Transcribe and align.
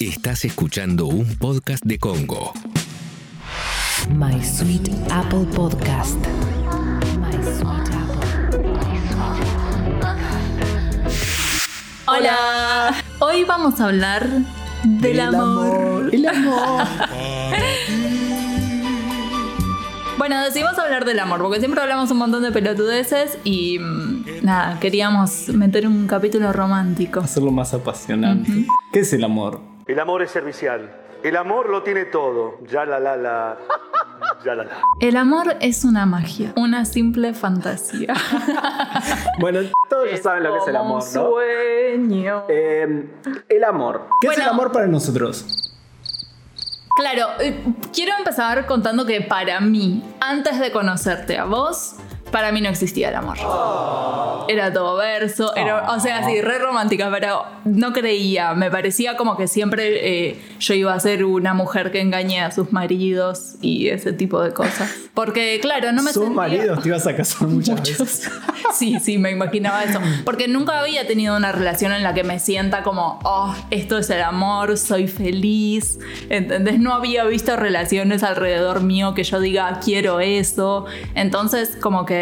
Estás 0.00 0.44
escuchando 0.44 1.06
un 1.06 1.26
podcast 1.38 1.84
de 1.84 1.98
Congo. 1.98 2.52
My 4.14 4.40
Sweet 4.44 4.90
Apple 5.10 5.44
Podcast. 5.52 6.16
My 7.18 7.32
Sweet 7.42 7.88
Apple. 7.96 8.62
Hola. 12.06 12.94
Hoy 13.18 13.42
vamos 13.42 13.80
a 13.80 13.86
hablar 13.86 14.28
del, 14.84 15.18
amor. 15.18 16.14
El 16.14 16.28
amor. 16.28 16.86
Bueno, 20.16 20.40
decidimos 20.44 20.78
hablar 20.78 21.04
del 21.06 21.18
amor 21.18 21.40
porque 21.40 21.58
siempre 21.58 21.80
hablamos 21.80 22.08
un 22.12 22.18
montón 22.18 22.44
de 22.44 22.52
pelotudeces 22.52 23.38
y 23.42 23.80
mm, 23.80 24.44
nada, 24.44 24.78
queríamos 24.78 25.48
meter 25.48 25.88
un 25.88 26.06
capítulo 26.06 26.52
romántico. 26.52 27.18
Hacerlo 27.18 27.50
más 27.50 27.74
apasionante. 27.74 28.64
¿Qué 28.92 29.00
es 29.00 29.12
el 29.12 29.24
amor? 29.24 29.77
El 29.88 29.98
amor 30.00 30.20
es 30.20 30.30
servicial. 30.30 30.94
El 31.22 31.34
amor 31.34 31.70
lo 31.70 31.82
tiene 31.82 32.04
todo. 32.04 32.58
Ya 32.66 32.84
la 32.84 33.00
la 33.00 33.16
la. 33.16 33.56
Ya 34.44 34.54
la 34.54 34.64
la. 34.64 34.82
El 35.00 35.16
amor 35.16 35.56
es 35.60 35.82
una 35.82 36.04
magia, 36.04 36.52
una 36.56 36.84
simple 36.84 37.32
fantasía. 37.32 38.14
Bueno, 39.40 39.60
todos 39.88 40.10
ya 40.10 40.16
saben 40.16 40.42
lo 40.42 40.52
que 40.52 40.58
es 40.58 40.68
el 40.68 40.76
amor, 40.76 41.02
un 41.02 41.14
¿no? 41.14 41.30
Sueño. 41.30 42.44
Eh, 42.48 43.08
el 43.48 43.64
amor. 43.64 44.08
¿Qué 44.20 44.28
es 44.28 44.36
el 44.36 44.48
amor 44.48 44.72
para 44.72 44.88
nosotros? 44.88 45.72
Claro, 46.96 47.28
eh, 47.40 47.64
quiero 47.94 48.12
empezar 48.18 48.66
contando 48.66 49.06
que 49.06 49.20
para 49.20 49.60
mí, 49.60 50.02
antes 50.20 50.58
de 50.58 50.72
conocerte 50.72 51.38
a 51.38 51.44
vos, 51.44 51.94
para 52.30 52.52
mí 52.52 52.60
no 52.60 52.68
existía 52.68 53.08
el 53.10 53.14
amor. 53.16 53.36
Era 54.48 54.72
todo 54.72 54.96
verso, 54.96 55.54
era, 55.56 55.90
o 55.92 56.00
sea, 56.00 56.24
sí, 56.24 56.40
re 56.40 56.58
romántica, 56.58 57.10
pero 57.12 57.44
no 57.66 57.92
creía. 57.92 58.54
Me 58.54 58.70
parecía 58.70 59.16
como 59.16 59.36
que 59.36 59.46
siempre 59.46 60.28
eh, 60.30 60.40
yo 60.58 60.72
iba 60.74 60.94
a 60.94 61.00
ser 61.00 61.24
una 61.24 61.52
mujer 61.52 61.92
que 61.92 62.00
engañe 62.00 62.40
a 62.40 62.50
sus 62.50 62.72
maridos 62.72 63.56
y 63.60 63.88
ese 63.88 64.12
tipo 64.14 64.40
de 64.40 64.52
cosas. 64.54 64.90
Porque, 65.12 65.58
claro, 65.60 65.92
no 65.92 66.02
me 66.02 66.12
Sus 66.12 66.24
sentía- 66.24 66.36
maridos 66.36 66.82
te 66.82 66.88
ibas 66.88 67.06
a 67.06 67.14
casar 67.14 67.48
muchas 67.48 67.76
Muchos. 67.78 67.98
veces. 67.98 68.30
Sí, 68.74 69.00
sí, 69.00 69.16
me 69.16 69.30
imaginaba 69.30 69.82
eso. 69.82 69.98
Porque 70.26 70.46
nunca 70.46 70.78
había 70.80 71.06
tenido 71.06 71.34
una 71.36 71.52
relación 71.52 71.90
en 71.92 72.02
la 72.02 72.12
que 72.12 72.22
me 72.22 72.38
sienta 72.38 72.82
como, 72.82 73.18
oh, 73.24 73.54
esto 73.70 73.96
es 73.96 74.10
el 74.10 74.20
amor, 74.22 74.76
soy 74.76 75.08
feliz. 75.08 75.98
¿Entendés? 76.28 76.78
No 76.78 76.92
había 76.92 77.24
visto 77.24 77.56
relaciones 77.56 78.22
alrededor 78.22 78.82
mío 78.82 79.14
que 79.14 79.24
yo 79.24 79.40
diga, 79.40 79.80
quiero 79.82 80.20
eso. 80.20 80.84
Entonces, 81.14 81.76
como 81.80 82.04
que 82.04 82.17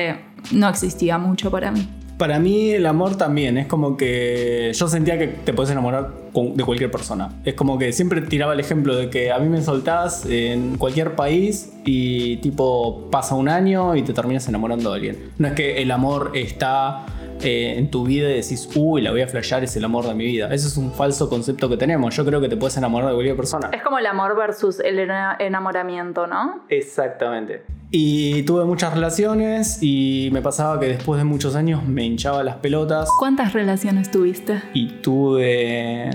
no 0.52 0.69
existía 0.69 1.19
mucho 1.19 1.50
para 1.50 1.70
mí. 1.70 1.89
Para 2.19 2.39
mí 2.39 2.70
el 2.70 2.86
amor 2.86 3.16
también 3.19 3.58
es 3.58 3.66
como 3.66 3.98
que 3.98 4.72
yo 4.75 4.89
sentía 4.89 5.19
que 5.19 5.27
te 5.28 5.52
puedes 5.52 5.70
enamorar 5.70 6.12
de 6.33 6.64
cualquier 6.64 6.91
persona. 6.91 7.28
Es 7.44 7.52
como 7.52 7.77
que 7.78 7.92
siempre 7.92 8.22
tiraba 8.22 8.55
el 8.55 8.61
ejemplo 8.61 8.97
de 8.97 9.11
que 9.11 9.30
a 9.33 9.39
mí 9.39 9.50
me 9.50 9.61
soltás 9.61 10.24
en 10.24 10.78
cualquier 10.78 11.14
país 11.14 11.74
y 11.84 12.39
tipo 12.39 13.11
pasa 13.11 13.34
un 13.34 13.50
año 13.50 13.94
y 13.97 14.02
te 14.02 14.14
terminas 14.14 14.48
enamorando 14.48 14.91
de 14.91 14.97
alguien. 14.97 15.30
No 15.36 15.48
es 15.48 15.52
que 15.55 15.83
el 15.83 15.91
amor 15.91 16.33
está 16.34 17.05
eh, 17.42 17.74
en 17.77 17.91
tu 17.91 18.05
vida 18.06 18.30
y 18.30 18.36
decís, 18.36 18.67
uy, 18.74 19.02
la 19.02 19.11
voy 19.11 19.20
a 19.20 19.28
flashear, 19.28 19.62
es 19.64 19.77
el 19.77 19.84
amor 19.84 20.06
de 20.06 20.14
mi 20.14 20.24
vida. 20.24 20.47
Ese 20.55 20.69
es 20.69 20.78
un 20.78 20.92
falso 20.92 21.28
concepto 21.28 21.69
que 21.69 21.77
tenemos. 21.77 22.17
Yo 22.17 22.24
creo 22.24 22.41
que 22.41 22.48
te 22.48 22.56
puedes 22.56 22.78
enamorar 22.78 23.11
de 23.11 23.14
cualquier 23.14 23.36
persona. 23.36 23.69
Es 23.74 23.83
como 23.83 23.98
el 23.98 24.06
amor 24.06 24.34
versus 24.34 24.80
el 24.80 25.00
ena- 25.00 25.36
enamoramiento, 25.39 26.27
¿no? 26.27 26.64
Exactamente. 26.70 27.62
Y 27.91 28.42
tuve 28.42 28.65
muchas 28.65 28.92
relaciones 28.95 29.79
y 29.81 30.29
me 30.33 30.42
pasaba 30.42 30.81
que 30.81 30.87
después 30.87 31.19
de 31.19 31.25
muchos 31.25 31.55
años 31.55 31.84
me 31.87 32.05
hinchaba 32.05 32.42
las 32.42 32.56
pelotas 32.56 33.09
¿Cuántas 33.19 33.53
relaciones 33.53 34.11
tuviste? 34.11 34.61
y 34.75 34.89
tuve 35.03 36.11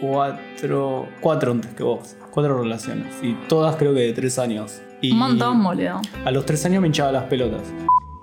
cuatro, 0.00 1.08
cuatro 1.20 1.52
antes 1.52 1.72
que 1.72 1.82
vos, 1.82 2.16
cuatro 2.30 2.60
relaciones 2.62 3.06
y 3.22 3.32
todas 3.48 3.76
creo 3.76 3.94
que 3.94 4.00
de 4.00 4.12
tres 4.12 4.38
años. 4.38 4.82
Y 5.00 5.12
Un 5.12 5.18
montón, 5.18 5.62
boludo. 5.62 6.00
A 6.24 6.30
los 6.30 6.44
tres 6.46 6.64
años 6.66 6.80
me 6.82 6.88
hinchaba 6.88 7.12
las 7.12 7.24
pelotas. 7.24 7.62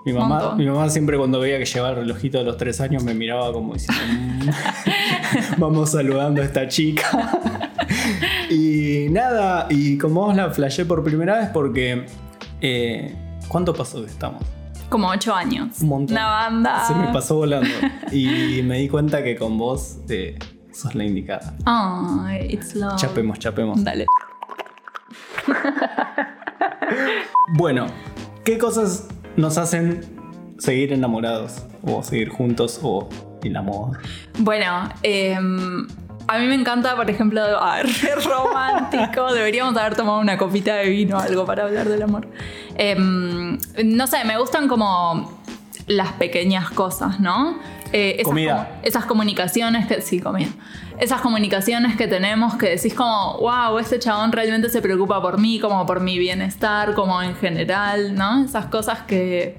Mi 0.06 0.14
mamá, 0.14 0.40
Montón. 0.40 0.58
mi 0.58 0.66
mamá 0.66 0.90
siempre 0.90 1.16
cuando 1.18 1.40
veía 1.40 1.60
que 1.60 1.66
llevaba 1.66 1.92
el 1.92 1.96
relojito 1.98 2.40
de 2.40 2.44
los 2.44 2.58
tres 2.58 2.82
años 2.82 3.04
me 3.04 3.14
miraba 3.14 3.52
como 3.54 3.74
diciendo, 3.74 4.02
"Mm, 4.04 4.50
vamos 5.60 5.92
saludando 5.92 6.42
a 6.42 6.46
esta 6.46 6.68
chica. 6.68 7.40
y 8.50 9.08
nada, 9.12 9.68
y 9.70 9.98
como 10.00 10.26
vos 10.26 10.36
la 10.36 10.50
flashé 10.52 10.86
por 10.86 11.04
primera 11.04 11.38
vez 11.40 11.50
porque... 11.54 12.06
eh, 12.62 13.16
¿Cuánto 13.48 13.74
pasó 13.74 14.02
que 14.04 14.10
estamos? 14.10 14.44
Como 14.90 15.10
ocho 15.10 15.34
años. 15.34 15.82
Un 15.82 15.90
montón. 15.90 16.18
Una 16.18 16.28
banda. 16.28 16.86
Se 16.88 16.94
me 16.94 17.08
pasó 17.14 17.38
volando. 17.38 17.70
Y 18.12 18.62
me 18.64 18.80
di 18.80 18.90
cuenta 18.90 19.24
que 19.24 19.36
con 19.36 19.58
vos 19.58 19.98
eh, 20.10 20.38
sos 20.74 20.96
la 20.96 21.06
indicada. 21.06 21.56
Ay, 21.66 22.48
it's 22.54 22.76
love. 22.76 22.96
Chapemos, 22.98 23.40
chapemos. 23.40 23.84
Dale. 23.84 24.06
Bueno, 27.54 27.88
¿qué 28.46 28.58
cosas 28.58 29.10
nos 29.36 29.58
hacen 29.58 30.02
seguir 30.58 30.94
enamorados? 30.94 31.64
O 31.84 32.02
seguir 32.04 32.30
juntos 32.30 32.80
o 32.82 33.10
el 33.44 33.56
amor. 33.58 34.00
Bueno, 34.40 34.90
em, 35.04 35.88
a 36.32 36.40
mí 36.40 36.48
me 36.48 36.56
encanta, 36.56 36.96
por 36.96 37.10
ejemplo, 37.10 37.42
ah, 37.60 37.82
re 37.84 38.16
romántico. 38.16 39.34
Deberíamos 39.34 39.76
haber 39.76 39.96
tomado 39.96 40.20
una 40.20 40.38
copita 40.38 40.76
de 40.76 40.90
vino 40.90 41.18
o 41.18 41.20
algo 41.20 41.46
para 41.46 41.64
hablar 41.64 41.88
del 41.90 42.02
amor. 42.02 42.28
Em, 42.76 43.58
no 43.84 44.08
sé, 44.08 44.24
me 44.24 44.38
gustan 44.38 44.68
como 44.68 45.42
las 45.88 46.14
pequeñas 46.14 46.70
cosas, 46.72 47.20
¿no? 47.20 47.60
Eh, 47.94 48.16
esas, 48.20 48.26
Comida. 48.26 48.80
esas 48.84 49.06
comunicaciones 49.06 49.86
que. 49.88 50.02
Sí, 50.02 50.22
comida. 50.22 50.48
Esas 50.98 51.20
comunicaciones 51.20 51.98
que 51.98 52.08
tenemos 52.08 52.56
que 52.56 52.70
decís 52.70 52.94
como, 52.94 53.38
wow, 53.40 53.78
este 53.80 54.00
chabón 54.00 54.32
realmente 54.32 54.70
se 54.70 54.82
preocupa 54.82 55.22
por 55.22 55.40
mí, 55.40 55.60
como 55.60 55.86
por 55.86 56.00
mi 56.00 56.18
bienestar, 56.18 56.94
como 56.94 57.22
en 57.22 57.36
general, 57.36 58.16
¿no? 58.16 58.46
Esas 58.46 58.68
cosas 58.68 59.00
que. 59.02 59.58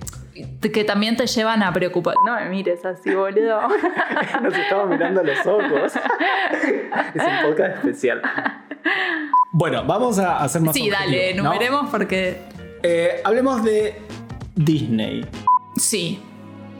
Que 0.60 0.84
también 0.84 1.16
te 1.16 1.26
llevan 1.26 1.62
a 1.62 1.72
preocupar. 1.72 2.14
No 2.24 2.34
me 2.36 2.48
mires 2.48 2.84
así, 2.84 3.14
boludo. 3.14 3.60
Nos 4.42 4.54
estamos 4.56 4.88
mirando 4.88 5.20
a 5.20 5.24
los 5.24 5.46
ojos. 5.46 5.92
es 7.14 7.22
un 7.22 7.50
podcast 7.50 7.76
especial. 7.76 8.22
Bueno, 9.52 9.84
vamos 9.84 10.18
a 10.18 10.38
hacer 10.42 10.62
más 10.62 10.74
Sí, 10.74 10.88
dale, 10.88 11.04
objetivos, 11.04 11.36
¿no? 11.36 11.40
enumeremos 11.52 11.90
porque. 11.90 12.40
Eh, 12.82 13.20
hablemos 13.24 13.62
de 13.62 14.00
Disney. 14.54 15.26
Sí, 15.76 16.20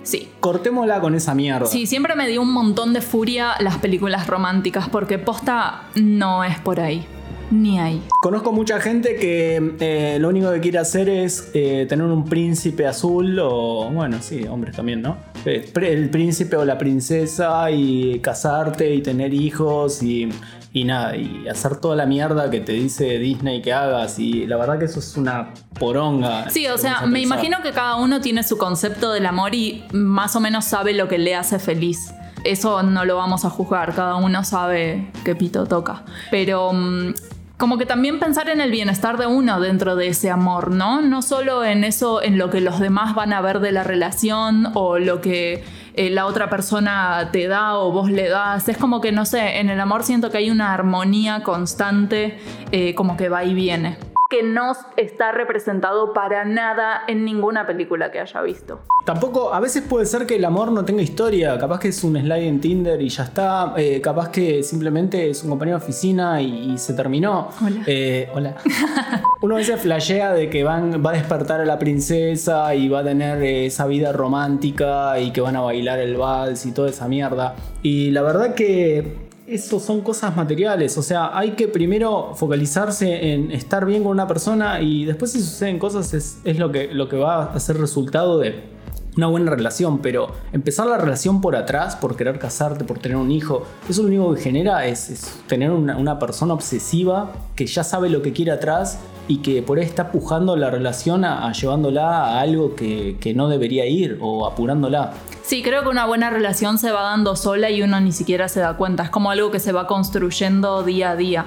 sí. 0.03 0.33
Cortémosla 0.41 1.01
con 1.01 1.15
esa 1.15 1.35
mierda. 1.35 1.67
Sí, 1.67 1.87
siempre 1.87 2.15
me 2.15 2.27
dio 2.29 2.41
un 2.43 2.53
montón 2.53 2.93
de 2.93 3.01
furia 3.03 3.55
las 3.61 3.79
películas 3.79 4.27
románticas 4.27 4.89
porque 4.89 5.19
posta 5.19 5.83
no 5.95 6.45
es 6.45 6.59
por 6.59 6.81
ahí. 6.81 7.07
Ni 7.53 7.79
ahí. 7.79 8.03
Conozco 8.19 8.51
mucha 8.51 8.81
gente 8.81 9.17
que 9.17 9.77
eh, 9.79 10.17
lo 10.19 10.31
único 10.31 10.51
que 10.53 10.61
quiere 10.61 10.79
hacer 10.79 11.11
es 11.11 11.51
eh, 11.53 11.85
tener 11.87 12.07
un 12.07 12.25
príncipe 12.25 12.87
azul 12.87 13.39
o, 13.39 13.91
bueno, 13.93 14.17
sí, 14.23 14.45
hombres 14.45 14.75
también, 14.75 15.03
¿no? 15.03 15.19
Eh, 15.45 15.71
El 15.75 16.09
príncipe 16.09 16.57
o 16.57 16.65
la 16.65 16.79
princesa 16.79 17.71
y 17.71 18.21
casarte 18.21 18.95
y 18.95 19.03
tener 19.03 19.35
hijos 19.35 20.03
y, 20.03 20.31
y 20.73 20.85
nada, 20.85 21.15
y 21.15 21.47
hacer 21.47 21.77
toda 21.77 21.95
la 21.95 22.07
mierda 22.07 22.51
que 22.51 22.61
te 22.61 22.73
dice 22.73 23.19
Disney 23.19 23.61
que 23.61 23.75
hagas 23.75 24.19
y 24.19 24.47
la 24.47 24.57
verdad 24.57 24.79
que 24.79 24.87
eso 24.87 25.01
es 25.01 25.15
una 25.19 25.53
poronga. 25.79 26.49
Sí, 26.49 26.67
o 26.69 26.79
sea, 26.79 27.03
me 27.03 27.21
imagino 27.21 27.61
que 27.63 27.73
cada 27.73 27.97
uno 27.97 28.23
tiene 28.23 28.45
su 28.45 28.57
concepto 28.57 29.13
del 29.13 29.27
amor 29.27 29.55
y 29.55 29.85
más 29.93 30.35
o 30.37 30.41
menos 30.41 30.65
sabe 30.65 30.95
lo 30.95 31.07
que 31.07 31.19
le 31.19 31.35
hace 31.35 31.59
feliz. 31.59 32.15
Eso 32.45 32.83
no 32.83 33.05
lo 33.05 33.17
vamos 33.17 33.45
a 33.45 33.51
juzgar, 33.51 33.95
cada 33.95 34.17
uno 34.17 34.43
sabe 34.43 35.13
qué 35.25 35.37
pito 35.37 35.67
toca. 35.67 36.05
Pero 36.31 36.73
mm, 36.73 37.13
como 37.63 37.79
que 37.79 37.87
también 37.87 38.19
pensar 38.19 38.49
en 38.49 38.61
el 38.61 38.73
bienestar 38.73 39.19
de 39.19 39.29
uno 39.29 39.61
dentro 39.61 39.95
de 39.95 40.09
ese 40.09 40.31
amor, 40.31 40.73
¿no? 40.73 41.01
No 41.01 41.23
solo 41.23 41.65
en 41.65 41.85
eso, 41.85 42.21
en 42.21 42.37
lo 42.37 42.51
que 42.51 42.61
los 42.61 42.81
demás 42.81 43.15
van 43.15 43.33
a 43.33 43.41
ver 43.41 43.61
de 43.61 43.71
la 43.71 43.85
relación 43.85 44.73
o 44.75 44.99
lo 44.99 45.21
que 45.21 45.63
eh, 45.95 46.11
la 46.11 46.27
otra 46.27 46.51
persona 46.51 47.29
te 47.31 47.47
da 47.47 47.79
o 47.79 47.93
vos 47.93 48.11
le 48.11 48.29
das. 48.29 48.69
Es 48.69 48.77
como 48.77 49.01
que, 49.01 49.13
no 49.13 49.25
sé, 49.25 49.61
en 49.61 49.71
el 49.71 49.79
amor 49.79 50.03
siento 50.03 50.29
que 50.29 50.39
hay 50.39 50.51
una 50.51 50.75
armonía 50.75 51.45
constante, 51.45 52.37
eh, 52.73 52.97
como 52.97 53.17
que 53.17 53.29
va 53.29 53.45
y 53.45 53.55
viene 53.55 53.97
que 54.33 54.43
no 54.43 54.73
está 54.97 55.31
representado 55.31 56.15
para 56.15 56.47
nada 56.47 57.03
en 57.07 57.23
ninguna 57.23 57.67
película 57.67 58.11
que 58.11 58.19
haya 58.19 58.41
visto. 58.41 58.81
Tampoco, 59.05 59.53
a 59.53 59.61
veces 59.61 59.83
puede 59.83 60.07
ser 60.07 60.25
que 60.25 60.37
el 60.37 60.45
amor 60.47 60.73
no 60.73 60.87
tenga 60.87 61.03
historia, 61.03 61.59
capaz 61.59 61.81
que 61.81 61.89
es 61.89 62.03
un 62.03 62.19
slide 62.19 62.49
en 62.49 62.59
Tinder 62.59 63.03
y 63.03 63.11
ya 63.11 63.25
está, 63.25 63.75
eh, 63.77 64.01
capaz 64.01 64.31
que 64.31 64.63
simplemente 64.63 65.29
es 65.29 65.43
un 65.43 65.51
compañero 65.51 65.77
de 65.77 65.85
oficina 65.85 66.41
y, 66.41 66.73
y 66.73 66.79
se 66.79 66.95
terminó. 66.95 67.51
Hola. 67.63 67.83
Eh, 67.87 68.31
hola. 68.33 68.57
Uno 69.43 69.57
a 69.57 69.59
veces 69.59 69.79
flashea 69.83 70.33
de 70.33 70.49
que 70.49 70.65
van, 70.65 71.05
va 71.05 71.11
a 71.11 71.13
despertar 71.13 71.61
a 71.61 71.67
la 71.67 71.79
princesa 71.79 72.75
y 72.75 72.89
va 72.89 73.01
a 73.01 73.05
tener 73.05 73.43
eh, 73.43 73.67
esa 73.67 73.87
vida 73.87 74.13
romántica 74.13 75.21
y 75.21 75.33
que 75.33 75.43
van 75.43 75.57
a 75.57 75.61
bailar 75.61 75.99
el 75.99 76.17
vals 76.17 76.65
y 76.65 76.73
toda 76.73 76.89
esa 76.89 77.07
mierda. 77.07 77.55
Y 77.83 78.13
la 78.13 78.23
verdad 78.23 78.55
que 78.55 79.32
eso 79.47 79.81
son 79.81 80.01
cosas 80.03 80.37
materiales. 80.37 80.97
O 80.99 81.03
sea, 81.03 81.37
hay 81.37 81.53
que 81.53 81.69
primero 81.69 82.33
focalizarse 82.35 83.33
en 83.33 83.51
estar 83.51 83.85
bien 83.87 84.03
con 84.03 84.13
una 84.13 84.27
persona 84.27 84.81
y 84.81 85.05
después 85.05 85.33
si 85.33 85.41
suceden 85.41 85.79
cosas 85.79 86.15
es, 86.15 86.59
lo, 86.59 86.71
que, 86.71 86.89
lo 86.93 87.09
que 87.09 87.17
va 87.17 87.45
a 87.45 87.61
ser 87.61 87.79
resultado 87.79 88.39
de, 88.39 88.73
una 89.17 89.27
buena 89.27 89.51
relación, 89.51 89.99
pero 89.99 90.29
empezar 90.53 90.87
la 90.87 90.97
relación 90.97 91.41
por 91.41 91.55
atrás, 91.55 91.97
por 91.97 92.17
querer 92.17 92.39
casarte, 92.39 92.85
por 92.85 92.99
tener 92.99 93.19
un 93.19 93.31
hijo, 93.31 93.65
eso 93.89 94.03
lo 94.03 94.09
único 94.09 94.35
que 94.35 94.41
genera 94.41 94.87
es, 94.87 95.41
tener 95.47 95.71
una, 95.71 96.19
persona 96.19 96.55
obsesiva 96.55 97.33
que 97.55 97.67
ya 97.67 97.85
sabe 97.85 98.09
lo 98.09 98.23
que 98.23 98.33
quiere 98.33 98.53
atrás 98.53 99.01
y 99.29 99.39
que 99.39 99.63
por 99.63 99.79
ahí 99.79 99.85
está 99.85 100.13
pujando 100.13 100.57
la 100.57 100.71
relación 100.71 101.25
a, 101.25 101.53
llevándola 101.53 102.25
a 102.25 102.41
algo 102.41 102.75
que 102.75 103.33
no 103.35 103.49
debería 103.49 103.87
ir 103.87 104.19
o 104.21 104.47
apurándola. 104.47 105.13
Sí, 105.53 105.63
creo 105.63 105.83
que 105.83 105.91
una 105.91 106.07
buena 106.07 106.31
relación 106.31 106.79
se 106.79 106.93
va 106.93 107.03
dando 107.03 107.37
sola 107.37 107.69
y 107.69 107.83
uno 107.83 108.01
ni 108.01 108.11
siquiera 108.13 108.49
se 108.49 108.61
da 108.61 108.75
cuenta. 108.79 109.03
Es 109.03 109.11
como 109.11 109.31
algo 109.31 109.51
que 109.51 109.61
se 109.61 109.71
va 109.71 109.87
construyendo 109.87 110.83
día 110.83 111.11
a 111.11 111.17
día. 111.17 111.45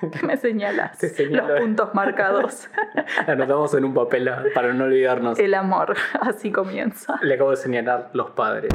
¿Qué 0.00 0.26
me 0.26 0.36
señalas? 0.36 0.98
Los 1.30 1.60
puntos 1.60 1.94
marcados. 1.94 2.68
Anotamos 3.28 3.72
en 3.74 3.84
un 3.84 3.94
papel 3.94 4.28
para 4.52 4.74
no 4.74 4.86
olvidarnos. 4.86 5.38
El 5.38 5.54
amor, 5.54 5.94
así 6.22 6.50
comienza. 6.50 7.20
Le 7.22 7.34
acabo 7.34 7.52
de 7.52 7.56
señalar 7.58 8.10
los 8.14 8.32
padres. 8.32 8.72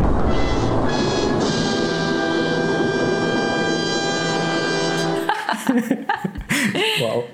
wow. 7.02 7.26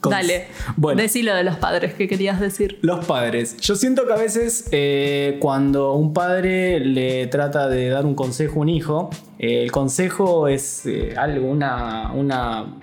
Con- 0.00 0.12
Dale, 0.12 0.46
Bueno, 0.76 1.02
decilo 1.02 1.34
de 1.34 1.44
los 1.44 1.56
padres 1.56 1.92
que 1.94 2.08
querías 2.08 2.40
decir. 2.40 2.78
los 2.80 3.04
padres. 3.04 3.56
Yo 3.58 3.76
siento 3.76 4.06
que 4.06 4.12
a 4.14 4.16
veces 4.16 4.66
eh, 4.72 5.36
cuando 5.40 5.92
un 5.92 6.14
padre 6.14 6.80
le 6.80 7.26
trata 7.26 7.68
de 7.68 7.88
dar 7.90 8.06
un 8.06 8.14
consejo 8.14 8.60
a 8.60 8.62
un 8.62 8.68
hijo, 8.70 9.10
eh, 9.38 9.62
el 9.62 9.70
consejo 9.72 10.48
es 10.48 10.86
eh, 10.86 11.14
algo, 11.18 11.48
una, 11.50 12.12
una 12.14 12.76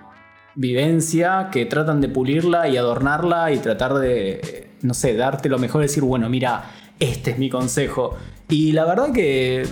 vivencia 0.55 1.49
que 1.51 1.65
tratan 1.65 2.01
de 2.01 2.09
pulirla 2.09 2.67
y 2.67 2.77
adornarla 2.77 3.51
y 3.51 3.57
tratar 3.59 3.93
de, 3.95 4.69
no 4.81 4.93
sé, 4.93 5.15
darte 5.15 5.49
lo 5.49 5.59
mejor, 5.59 5.81
decir, 5.81 6.03
bueno, 6.03 6.29
mira, 6.29 6.71
este 6.99 7.31
es 7.31 7.37
mi 7.37 7.49
consejo. 7.49 8.15
Y 8.49 8.71
la 8.71 8.85
verdad 8.85 9.11
que 9.13 9.67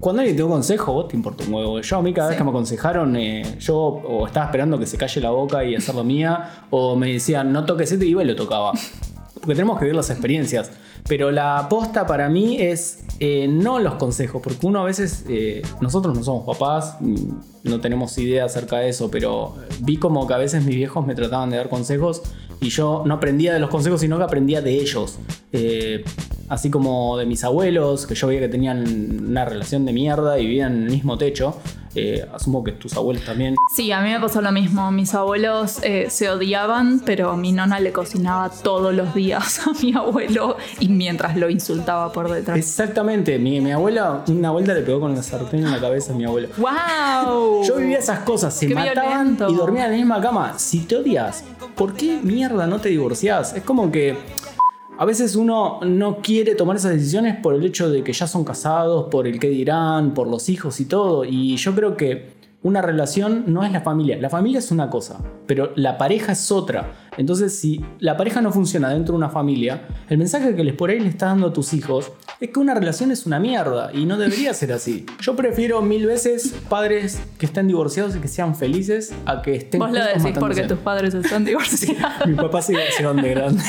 cuando 0.00 0.20
alguien 0.20 0.34
te 0.34 0.42
da 0.42 0.46
un 0.46 0.52
consejo, 0.52 0.94
vos 0.94 1.08
te 1.08 1.16
importa 1.16 1.44
un 1.44 1.52
huevo. 1.52 1.80
Yo 1.80 1.96
a 1.98 2.02
mí 2.02 2.12
cada 2.14 2.28
vez 2.28 2.38
que 2.38 2.42
me 2.42 2.50
aconsejaron, 2.50 3.14
eh, 3.16 3.58
yo 3.60 3.76
o 3.76 4.26
estaba 4.26 4.46
esperando 4.46 4.78
que 4.78 4.86
se 4.86 4.96
calle 4.96 5.20
la 5.20 5.30
boca 5.30 5.62
y 5.62 5.74
hacerlo 5.74 6.04
mía, 6.04 6.64
o 6.70 6.96
me 6.96 7.12
decían, 7.12 7.52
no 7.52 7.66
toques 7.66 7.92
este 7.92 8.06
y 8.06 8.10
iba 8.10 8.22
y 8.22 8.26
lo 8.26 8.34
tocaba. 8.34 8.72
Porque 9.34 9.54
tenemos 9.54 9.78
que 9.78 9.84
vivir 9.84 9.96
las 9.96 10.10
experiencias. 10.10 10.70
Pero 11.06 11.30
la 11.30 11.58
aposta 11.58 12.06
para 12.06 12.28
mí 12.28 12.56
es 12.60 13.04
eh, 13.20 13.48
no 13.48 13.78
los 13.78 13.94
consejos, 13.94 14.40
porque 14.42 14.66
uno 14.66 14.80
a 14.80 14.84
veces, 14.84 15.24
eh, 15.28 15.62
nosotros 15.82 16.16
no 16.16 16.24
somos 16.24 16.46
papás, 16.46 16.96
no 17.62 17.80
tenemos 17.80 18.16
idea 18.16 18.46
acerca 18.46 18.78
de 18.78 18.88
eso, 18.88 19.10
pero 19.10 19.56
vi 19.80 19.98
como 19.98 20.26
que 20.26 20.32
a 20.32 20.38
veces 20.38 20.64
mis 20.64 20.76
viejos 20.76 21.06
me 21.06 21.14
trataban 21.14 21.50
de 21.50 21.58
dar 21.58 21.68
consejos 21.68 22.22
y 22.60 22.70
yo 22.70 23.02
no 23.04 23.14
aprendía 23.14 23.52
de 23.52 23.58
los 23.58 23.68
consejos, 23.68 24.00
sino 24.00 24.16
que 24.16 24.24
aprendía 24.24 24.62
de 24.62 24.72
ellos. 24.72 25.18
Eh, 25.52 26.04
así 26.50 26.68
como 26.68 27.16
de 27.16 27.24
mis 27.24 27.42
abuelos, 27.44 28.06
que 28.06 28.14
yo 28.14 28.26
veía 28.26 28.40
que 28.40 28.48
tenían 28.48 28.84
una 29.28 29.46
relación 29.46 29.86
de 29.86 29.92
mierda 29.94 30.38
y 30.38 30.44
vivían 30.46 30.74
en 30.76 30.82
el 30.84 30.90
mismo 30.90 31.16
techo. 31.16 31.56
Eh, 31.96 32.24
asumo 32.32 32.62
que 32.62 32.70
tus 32.72 32.96
abuelos 32.96 33.24
también. 33.24 33.56
Sí, 33.74 33.90
a 33.90 34.00
mí 34.00 34.10
me 34.10 34.20
pasó 34.20 34.40
lo 34.40 34.52
mismo. 34.52 34.92
Mis 34.92 35.12
abuelos 35.14 35.80
eh, 35.82 36.06
se 36.08 36.30
odiaban, 36.30 37.00
pero 37.04 37.36
mi 37.36 37.50
nona 37.50 37.80
le 37.80 37.90
cocinaba 37.92 38.48
todos 38.48 38.94
los 38.94 39.12
días 39.14 39.66
a 39.66 39.72
mi 39.82 39.92
abuelo 39.94 40.56
y 40.78 40.88
mientras 40.88 41.36
lo 41.36 41.50
insultaba 41.50 42.12
por 42.12 42.30
detrás. 42.30 42.56
Exactamente, 42.58 43.38
mi, 43.40 43.60
mi 43.60 43.72
abuela, 43.72 44.22
una 44.28 44.50
vuelta 44.52 44.72
le 44.74 44.82
pegó 44.82 45.00
con 45.00 45.14
la 45.16 45.22
sartén 45.22 45.64
en 45.64 45.70
la 45.72 45.80
cabeza 45.80 46.12
a 46.12 46.16
mi 46.16 46.24
abuelo. 46.24 46.48
¡Wow! 46.58 47.64
Yo 47.64 47.76
vivía 47.76 47.98
esas 47.98 48.20
cosas, 48.20 48.54
se 48.54 48.68
Qué 48.68 48.74
mataban 48.74 49.36
violento. 49.36 49.48
y 49.50 49.54
dormían 49.56 49.86
en 49.86 49.90
la 49.92 49.96
misma 49.96 50.20
cama. 50.20 50.58
Si 50.58 50.80
te 50.80 50.96
odias, 50.96 51.42
¿por 51.74 51.94
qué 51.94 52.20
mierda 52.22 52.66
no 52.68 52.78
te 52.80 52.88
divorciás? 52.90 53.54
Es 53.54 53.62
como 53.64 53.90
que 53.90 54.16
a 55.00 55.06
veces 55.06 55.34
uno 55.34 55.80
no 55.80 56.18
quiere 56.18 56.54
tomar 56.54 56.76
esas 56.76 56.92
decisiones 56.92 57.34
por 57.36 57.54
el 57.54 57.64
hecho 57.64 57.88
de 57.88 58.04
que 58.04 58.12
ya 58.12 58.26
son 58.26 58.44
casados, 58.44 59.08
por 59.10 59.26
el 59.26 59.40
que 59.40 59.48
dirán, 59.48 60.12
por 60.12 60.28
los 60.28 60.50
hijos 60.50 60.78
y 60.78 60.84
todo. 60.84 61.24
Y 61.24 61.56
yo 61.56 61.74
creo 61.74 61.96
que 61.96 62.34
una 62.62 62.82
relación 62.82 63.44
no 63.46 63.64
es 63.64 63.72
la 63.72 63.80
familia. 63.80 64.18
La 64.18 64.28
familia 64.28 64.58
es 64.58 64.70
una 64.70 64.90
cosa, 64.90 65.18
pero 65.46 65.72
la 65.76 65.96
pareja 65.96 66.32
es 66.32 66.52
otra. 66.52 66.92
Entonces, 67.16 67.58
si 67.58 67.82
la 67.98 68.18
pareja 68.18 68.42
no 68.42 68.52
funciona 68.52 68.90
dentro 68.90 69.14
de 69.14 69.16
una 69.16 69.30
familia, 69.30 69.88
el 70.10 70.18
mensaje 70.18 70.54
que 70.54 70.64
les 70.64 70.74
por 70.74 70.90
ahí 70.90 71.00
le 71.00 71.08
estás 71.08 71.30
dando 71.30 71.46
a 71.46 71.52
tus 71.54 71.72
hijos 71.72 72.12
es 72.40 72.50
que 72.50 72.58
una 72.58 72.72
relación 72.74 73.10
es 73.10 73.26
una 73.26 73.38
mierda 73.38 73.90
y 73.92 74.06
no 74.06 74.16
debería 74.16 74.54
ser 74.54 74.72
así. 74.72 75.04
Yo 75.20 75.36
prefiero 75.36 75.82
mil 75.82 76.06
veces 76.06 76.54
padres 76.68 77.20
que 77.38 77.44
estén 77.46 77.68
divorciados 77.68 78.16
y 78.16 78.18
que 78.20 78.28
sean 78.28 78.56
felices 78.56 79.12
a 79.26 79.42
que 79.42 79.56
estén 79.56 79.78
Vos 79.80 79.90
lo 79.92 80.02
decís 80.02 80.38
porque 80.38 80.62
tus 80.62 80.78
padres 80.78 81.12
están 81.14 81.44
divorciados. 81.44 82.26
Mi 82.26 82.34
papá 82.34 82.62
se 82.62 82.72
divorciaron 82.72 83.16
de 83.20 83.30
grande. 83.30 83.62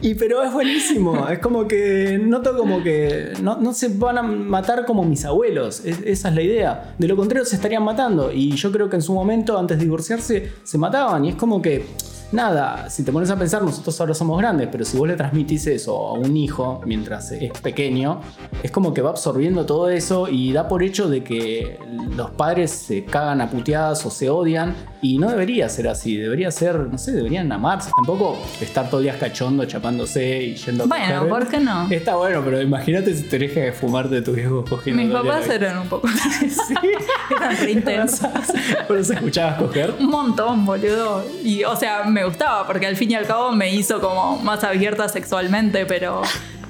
Y 0.00 0.14
pero 0.14 0.42
es 0.44 0.52
buenísimo. 0.52 1.28
Es 1.28 1.40
como 1.40 1.66
que 1.66 2.20
noto 2.22 2.56
como 2.56 2.82
que 2.82 3.32
no, 3.42 3.56
no 3.60 3.72
se 3.74 3.88
van 3.88 4.18
a 4.18 4.22
matar 4.22 4.84
como 4.86 5.04
mis 5.04 5.24
abuelos. 5.24 5.82
Es- 5.84 6.00
esa 6.04 6.28
es 6.28 6.34
la 6.34 6.42
idea. 6.42 6.94
De 6.98 7.08
lo 7.08 7.16
contrario 7.16 7.44
se 7.44 7.56
estarían 7.56 7.82
matando. 7.82 8.32
Y 8.32 8.52
yo 8.54 8.70
creo 8.70 8.88
que 8.88 8.96
en 8.96 9.02
su 9.02 9.12
momento, 9.12 9.58
antes 9.58 9.76
de 9.78 9.84
divorciarse, 9.84 10.52
se 10.62 10.78
mataban. 10.78 11.24
Y 11.24 11.30
es 11.30 11.34
como 11.34 11.60
que. 11.60 11.84
Nada, 12.30 12.90
si 12.90 13.04
te 13.04 13.12
pones 13.12 13.30
a 13.30 13.36
pensar, 13.38 13.62
nosotros 13.62 13.98
ahora 14.00 14.12
somos 14.14 14.38
grandes, 14.38 14.68
pero 14.70 14.84
si 14.84 14.98
vos 14.98 15.08
le 15.08 15.16
transmitís 15.16 15.66
eso 15.66 15.96
a 16.08 16.12
un 16.12 16.36
hijo 16.36 16.80
mientras 16.84 17.32
es 17.32 17.52
pequeño, 17.52 18.20
es 18.62 18.70
como 18.70 18.92
que 18.92 19.00
va 19.00 19.10
absorbiendo 19.10 19.64
todo 19.64 19.88
eso 19.88 20.28
y 20.28 20.52
da 20.52 20.68
por 20.68 20.82
hecho 20.82 21.08
de 21.08 21.24
que 21.24 21.78
los 22.16 22.30
padres 22.32 22.70
se 22.70 23.04
cagan 23.04 23.40
a 23.40 23.48
puteadas 23.48 24.04
o 24.04 24.10
se 24.10 24.28
odian 24.28 24.74
y 25.00 25.18
no 25.18 25.30
debería 25.30 25.68
ser 25.68 25.88
así, 25.88 26.16
debería 26.16 26.50
ser, 26.50 26.76
no 26.76 26.98
sé, 26.98 27.12
deberían 27.12 27.50
amarse, 27.50 27.90
tampoco 27.96 28.36
estar 28.60 28.90
todo 28.90 29.00
el 29.00 29.04
día 29.04 29.18
cachondo, 29.18 29.64
chapándose 29.64 30.42
y 30.42 30.54
yendo 30.56 30.84
a 30.84 30.86
Bueno, 30.86 31.14
coger. 31.20 31.28
¿por 31.28 31.48
qué 31.48 31.60
no? 31.60 31.88
Está 31.90 32.16
bueno, 32.16 32.42
pero 32.44 32.60
imagínate 32.60 33.14
si 33.14 33.22
tenés 33.22 33.52
que 33.52 33.72
fumarte 33.72 34.20
tu 34.22 34.32
viejo 34.32 34.64
cogiendo. 34.68 35.02
Mis 35.02 35.10
todo 35.10 35.20
el 35.20 35.24
día 35.24 35.32
papás 35.32 35.50
eran 35.50 35.78
un 35.78 35.88
poco 35.88 36.08
Eran 37.36 37.56
re 37.56 37.70
intensos. 37.70 38.28
¿Pero 38.88 39.04
se 39.04 39.14
escuchabas 39.14 39.58
coger? 39.58 39.94
Un 39.98 40.10
montón, 40.10 40.66
boludo. 40.66 41.24
Y, 41.42 41.64
o 41.64 41.76
sea, 41.76 42.04
me 42.04 42.17
gustaba 42.24 42.66
porque 42.66 42.86
al 42.86 42.96
fin 42.96 43.10
y 43.10 43.14
al 43.14 43.26
cabo 43.26 43.52
me 43.52 43.72
hizo 43.74 44.00
como 44.00 44.38
más 44.38 44.62
abierta 44.64 45.08
sexualmente, 45.08 45.86
pero 45.86 46.22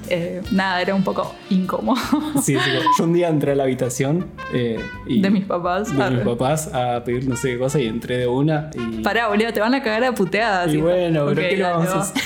eh, 0.09 0.41
nada, 0.51 0.81
era 0.81 0.95
un 0.95 1.03
poco 1.03 1.35
incómodo. 1.49 1.99
Sí, 2.41 2.55
sí, 2.57 2.69
yo 2.97 3.03
un 3.03 3.13
día 3.13 3.27
entré 3.27 3.51
a 3.51 3.55
la 3.55 3.63
habitación 3.63 4.27
eh, 4.53 4.79
y- 5.05 5.21
De 5.21 5.29
mis 5.29 5.45
papás. 5.45 5.87
de 5.89 5.93
mis 5.93 6.01
Arre. 6.03 6.25
papás 6.25 6.73
a 6.73 7.03
pedir 7.03 7.27
no 7.27 7.35
sé 7.35 7.51
qué 7.53 7.59
cosa 7.59 7.79
y 7.79 7.87
entré 7.87 8.17
de 8.17 8.27
una 8.27 8.69
y, 8.73 9.01
Pará, 9.03 9.27
boludo, 9.27 9.51
te 9.53 9.59
van 9.59 9.73
a 9.75 9.83
cagar 9.83 10.03
a 10.05 10.11
puteadas. 10.13 10.71
y 10.73 10.77
hijo. 10.77 10.85
bueno, 10.87 11.25
pero 11.27 11.41
¿qué 11.41 11.57
le 11.57 11.63
vamos 11.63 11.89
a 11.89 11.99
hacer? 12.01 12.21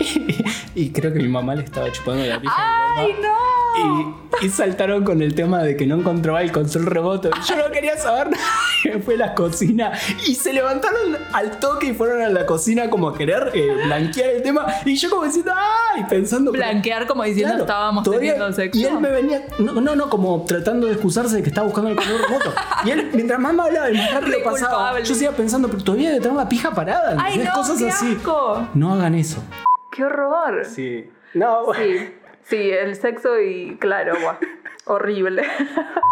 y, 0.74 0.90
creo 0.90 1.12
que 1.12 1.18
mi 1.20 1.28
mamá 1.28 1.54
le 1.54 1.64
estaba 1.64 1.90
chupando 1.92 2.24
la 2.24 2.40
pija. 2.40 2.54
a 2.56 3.00
¡Ay, 3.00 3.14
no! 3.22 3.63
Y, 3.76 4.46
y 4.46 4.48
saltaron 4.50 5.04
con 5.04 5.20
el 5.22 5.34
tema 5.34 5.62
de 5.62 5.76
que 5.76 5.86
no 5.86 5.96
encontraba 5.96 6.42
el 6.42 6.52
control 6.52 6.86
remoto. 6.86 7.30
Yo 7.48 7.56
no 7.56 7.70
quería 7.72 7.96
saber 7.96 8.30
nada. 8.30 8.44
Y 8.84 8.88
me 8.90 8.98
fui 9.00 9.14
a 9.14 9.16
la 9.18 9.34
cocina 9.34 9.92
y 10.26 10.34
se 10.34 10.52
levantaron 10.52 11.16
al 11.32 11.58
toque 11.58 11.86
y 11.86 11.94
fueron 11.94 12.20
a 12.20 12.28
la 12.28 12.44
cocina 12.44 12.90
como 12.90 13.08
a 13.08 13.16
querer 13.16 13.50
eh, 13.54 13.66
blanquear 13.86 14.28
el 14.28 14.42
tema. 14.42 14.66
Y 14.84 14.94
yo 14.96 15.08
como 15.08 15.24
diciendo, 15.24 15.52
¡ay! 15.56 16.04
Pensando. 16.06 16.52
pero- 16.52 16.64
Blanquear 16.64 17.06
como 17.06 17.22
diciendo 17.24 17.48
Claro, 17.52 17.64
estábamos 17.64 18.04
todavía- 18.04 18.32
teniendo 18.34 18.54
sexo. 18.54 18.78
Y 18.78 18.84
él 18.84 18.98
me 19.00 19.08
venía, 19.10 19.40
no, 19.58 19.72
no, 19.80 19.96
no, 19.96 20.10
como 20.10 20.44
tratando 20.44 20.86
de 20.86 20.92
excusarse 20.92 21.36
de 21.36 21.42
que 21.42 21.48
estaba 21.48 21.66
buscando 21.66 21.88
el 21.90 21.96
control 21.96 22.22
remoto. 22.28 22.52
Y 22.84 22.90
él, 22.90 23.10
mientras 23.14 23.40
más 23.40 23.54
me 23.54 23.62
hablaba 23.62 23.88
más 23.88 24.12
rápido 24.12 24.38
Re 24.38 24.44
pasaba, 24.44 24.70
culpable. 24.74 25.04
yo 25.04 25.14
seguía 25.14 25.32
pensando, 25.32 25.68
pero 25.68 25.82
todavía 25.82 26.08
debe 26.10 26.20
tener 26.20 26.36
la 26.36 26.48
pija 26.50 26.70
parada. 26.72 27.16
¡Ay, 27.18 27.38
no! 27.38 27.52
Cosas 27.54 27.78
¡Qué 27.78 27.88
así. 27.88 28.16
asco! 28.18 28.68
No 28.74 28.92
hagan 28.92 29.14
eso. 29.14 29.42
¡Qué 29.90 30.04
horror! 30.04 30.66
Sí. 30.66 31.08
No, 31.32 31.72
Sí, 31.74 32.12
sí, 32.44 32.70
el 32.70 32.96
sexo 32.96 33.40
y 33.40 33.76
claro, 33.78 34.14
guau, 34.20 34.36
horrible. 34.86 35.42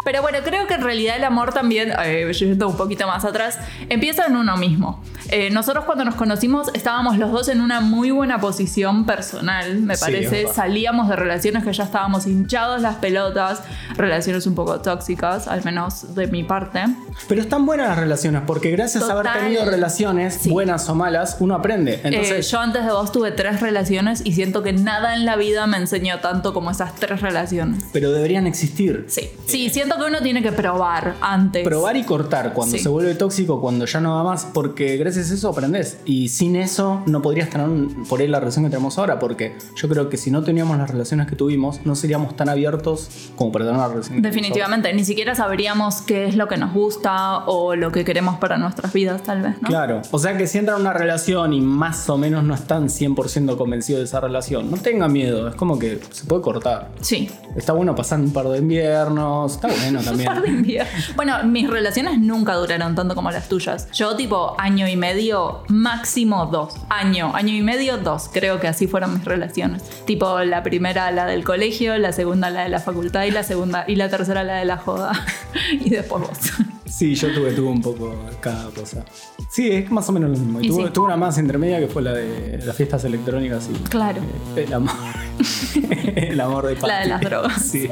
Pero 0.04 0.20
bueno, 0.22 0.38
creo 0.44 0.66
que 0.66 0.74
en 0.74 0.82
realidad 0.82 1.16
el 1.16 1.24
amor 1.24 1.52
también, 1.52 1.92
eh, 2.04 2.30
yendo 2.32 2.68
un 2.68 2.76
poquito 2.76 3.06
más 3.06 3.24
atrás, 3.24 3.58
empieza 3.88 4.26
en 4.26 4.36
uno 4.36 4.56
mismo. 4.56 5.02
Eh, 5.30 5.50
nosotros 5.50 5.84
cuando 5.84 6.04
nos 6.04 6.16
conocimos 6.16 6.70
estábamos 6.74 7.18
los 7.18 7.30
dos 7.30 7.48
en 7.48 7.60
una 7.60 7.80
muy 7.80 8.10
buena 8.10 8.40
posición 8.40 9.06
personal, 9.06 9.76
me 9.78 9.94
Sí, 9.96 10.00
parece. 10.04 10.36
verdad. 10.42 10.52
Salíamos 10.54 11.08
de 11.08 11.14
relaciones 11.16 11.62
que 11.64 11.72
ya 11.72 11.84
estábamos 11.84 12.26
hinchados 12.26 12.82
las 12.82 12.96
pelotas, 12.96 13.62
relaciones 13.96 14.46
un 14.48 14.54
poco 14.56 14.80
tóxicas, 14.80 15.46
al 15.46 15.62
menos 15.64 16.14
de 16.16 16.26
mi 16.26 16.42
parte. 16.42 16.82
Pero 17.28 17.40
están 17.40 17.64
buenas 17.64 17.88
las 17.88 17.98
relaciones, 17.98 18.42
porque 18.46 18.70
gracias 18.72 19.08
a 19.08 19.12
haber 19.12 19.32
tenido 19.32 19.64
relaciones, 19.64 20.34
Sí. 20.34 20.50
buenas 20.50 20.88
o 20.88 20.94
malas, 20.96 21.36
uno 21.38 21.54
aprende. 21.54 21.94
Eh, 21.94 22.00
Entonces, 22.04 22.50
yo 22.50 22.58
antes 22.58 22.84
de 22.84 22.90
vos 22.90 23.12
tuve 23.12 23.30
tres 23.30 23.60
relaciones 23.60 24.22
y 24.24 24.32
siento 24.32 24.62
que 24.64 24.72
nada 24.72 25.14
en 25.14 25.24
la 25.26 25.36
vida 25.36 25.66
me 25.68 25.76
enseñó 25.76 26.18
tanto 26.18 26.52
como 26.52 26.70
esas 26.72 26.96
tres 26.96 27.20
relaciones. 27.20 27.84
pero 27.92 28.10
deberían 28.10 28.46
existir 28.46 28.61
existir. 28.62 29.04
Sí. 29.08 29.28
Sí, 29.46 29.68
siento 29.70 29.96
que 29.96 30.04
uno 30.04 30.20
tiene 30.22 30.42
que 30.42 30.52
probar 30.52 31.14
antes. 31.20 31.64
Probar 31.64 31.96
y 31.96 32.04
cortar 32.04 32.52
cuando 32.52 32.76
Sí. 32.76 32.82
se 32.82 32.88
vuelve 32.88 33.14
tóxico, 33.14 33.60
cuando 33.60 33.84
ya 33.86 34.00
no 34.00 34.14
va 34.16 34.24
más, 34.24 34.46
porque 34.52 34.96
gracias 34.96 35.30
a 35.30 35.34
eso 35.34 35.48
aprendes. 35.48 35.98
Y 36.04 36.28
sin 36.28 36.56
eso 36.56 37.02
no 37.06 37.20
podrías 37.22 37.50
tener 37.50 37.68
por 38.08 38.20
ahí 38.20 38.28
la 38.28 38.38
relación 38.40 38.64
que 38.64 38.70
tenemos 38.70 38.98
ahora, 38.98 39.18
porque 39.18 39.56
yo 39.76 39.88
creo 39.88 40.08
que 40.08 40.16
si 40.16 40.30
no 40.30 40.42
teníamos 40.42 40.78
las 40.78 40.90
relaciones 40.90 41.26
que 41.26 41.36
tuvimos, 41.36 41.80
no 41.84 41.94
seríamos 41.94 42.36
tan 42.36 42.48
abiertos 42.48 43.08
como 43.36 43.50
para 43.52 43.64
tener 43.64 43.78
una 43.78 43.88
relación. 43.88 44.22
que 44.22 44.28
Definitivamente, 44.28 44.92
ni 44.94 45.04
siquiera 45.04 45.34
sabríamos 45.34 46.02
qué 46.02 46.26
es 46.26 46.36
lo 46.36 46.48
que 46.48 46.56
nos 46.56 46.72
gusta 46.72 47.38
o 47.46 47.74
lo 47.74 47.90
que 47.92 48.04
queremos 48.04 48.36
para 48.38 48.58
nuestras 48.58 48.92
vidas, 48.92 49.22
tal 49.22 49.42
vez, 49.42 49.60
¿no? 49.60 49.68
Claro, 49.68 50.02
o 50.10 50.18
sea 50.18 50.36
que 50.36 50.46
si 50.46 50.58
entran 50.58 50.76
en 50.76 50.82
una 50.82 50.92
relación 50.92 51.52
y 51.52 51.60
más 51.60 52.08
o 52.08 52.16
menos 52.18 52.44
no 52.44 52.54
están 52.54 52.88
100% 52.88 53.56
convencidos 53.56 54.00
de 54.00 54.04
esa 54.04 54.20
relación, 54.20 54.70
no 54.70 54.76
tengan 54.76 55.12
miedo, 55.12 55.48
es 55.48 55.54
como 55.54 55.78
que 55.78 56.00
se 56.10 56.24
puede 56.26 56.42
cortar. 56.42 56.90
Sí. 57.00 57.30
Está 57.56 57.72
bueno 57.72 57.94
pasar 57.94 58.20
un 58.20 58.32
par 58.32 58.48
de 58.48 58.51
inviernos, 58.56 59.52
está 59.52 59.68
bueno 59.68 60.00
también. 60.04 60.62
de. 60.62 60.86
Bueno, 61.16 61.42
mis 61.44 61.68
relaciones 61.68 62.18
nunca 62.18 62.54
duraron 62.54 62.94
tanto 62.94 63.14
como 63.14 63.30
las 63.30 63.48
tuyas. 63.48 63.90
Yo, 63.92 64.16
tipo, 64.16 64.54
año 64.58 64.88
y 64.88 64.96
medio, 64.96 65.62
máximo 65.68 66.46
dos. 66.46 66.74
Año, 66.88 67.34
año 67.34 67.54
y 67.54 67.62
medio, 67.62 67.98
dos. 67.98 68.28
Creo 68.32 68.60
que 68.60 68.68
así 68.68 68.86
fueron 68.86 69.14
mis 69.14 69.24
relaciones. 69.24 69.82
Tipo, 70.06 70.40
la 70.40 70.62
primera 70.62 71.10
la 71.10 71.26
del 71.26 71.44
colegio, 71.44 71.96
la 71.98 72.12
segunda 72.12 72.50
la 72.50 72.62
de 72.64 72.68
la 72.68 72.80
facultad 72.80 73.24
y 73.24 73.30
la 73.30 73.42
segunda 73.42 73.84
y 73.88 73.96
la 73.96 74.08
tercera 74.08 74.42
la 74.44 74.54
de 74.56 74.64
la 74.64 74.76
joda. 74.78 75.12
y 75.72 75.90
después 75.90 76.22
vos. 76.28 76.38
Sí, 76.86 77.14
yo 77.14 77.32
tuve, 77.32 77.52
tuve 77.52 77.68
un 77.68 77.80
poco 77.80 78.14
cada 78.40 78.68
cosa. 78.70 79.04
Sí, 79.50 79.70
es 79.70 79.90
más 79.90 80.06
o 80.08 80.12
menos 80.12 80.30
lo 80.30 80.36
mismo. 80.36 80.60
Y 80.60 80.66
Y 80.66 80.68
tuve, 80.68 80.84
sí. 80.86 80.90
tuve 80.92 81.06
una 81.06 81.16
más 81.16 81.38
intermedia 81.38 81.78
que 81.80 81.86
fue 81.88 82.02
la 82.02 82.12
de 82.12 82.60
las 82.64 82.76
fiestas 82.76 83.04
electrónicas 83.04 83.68
y 83.70 83.74
Claro. 83.88 84.20
eh, 84.56 84.64
el 84.66 84.72
amor. 84.74 84.92
el 86.16 86.40
amor 86.40 86.66
de 86.66 86.76
La 86.86 87.00
de 87.00 87.06
las 87.08 87.20
drogas. 87.20 87.62
Sí. 87.62 87.88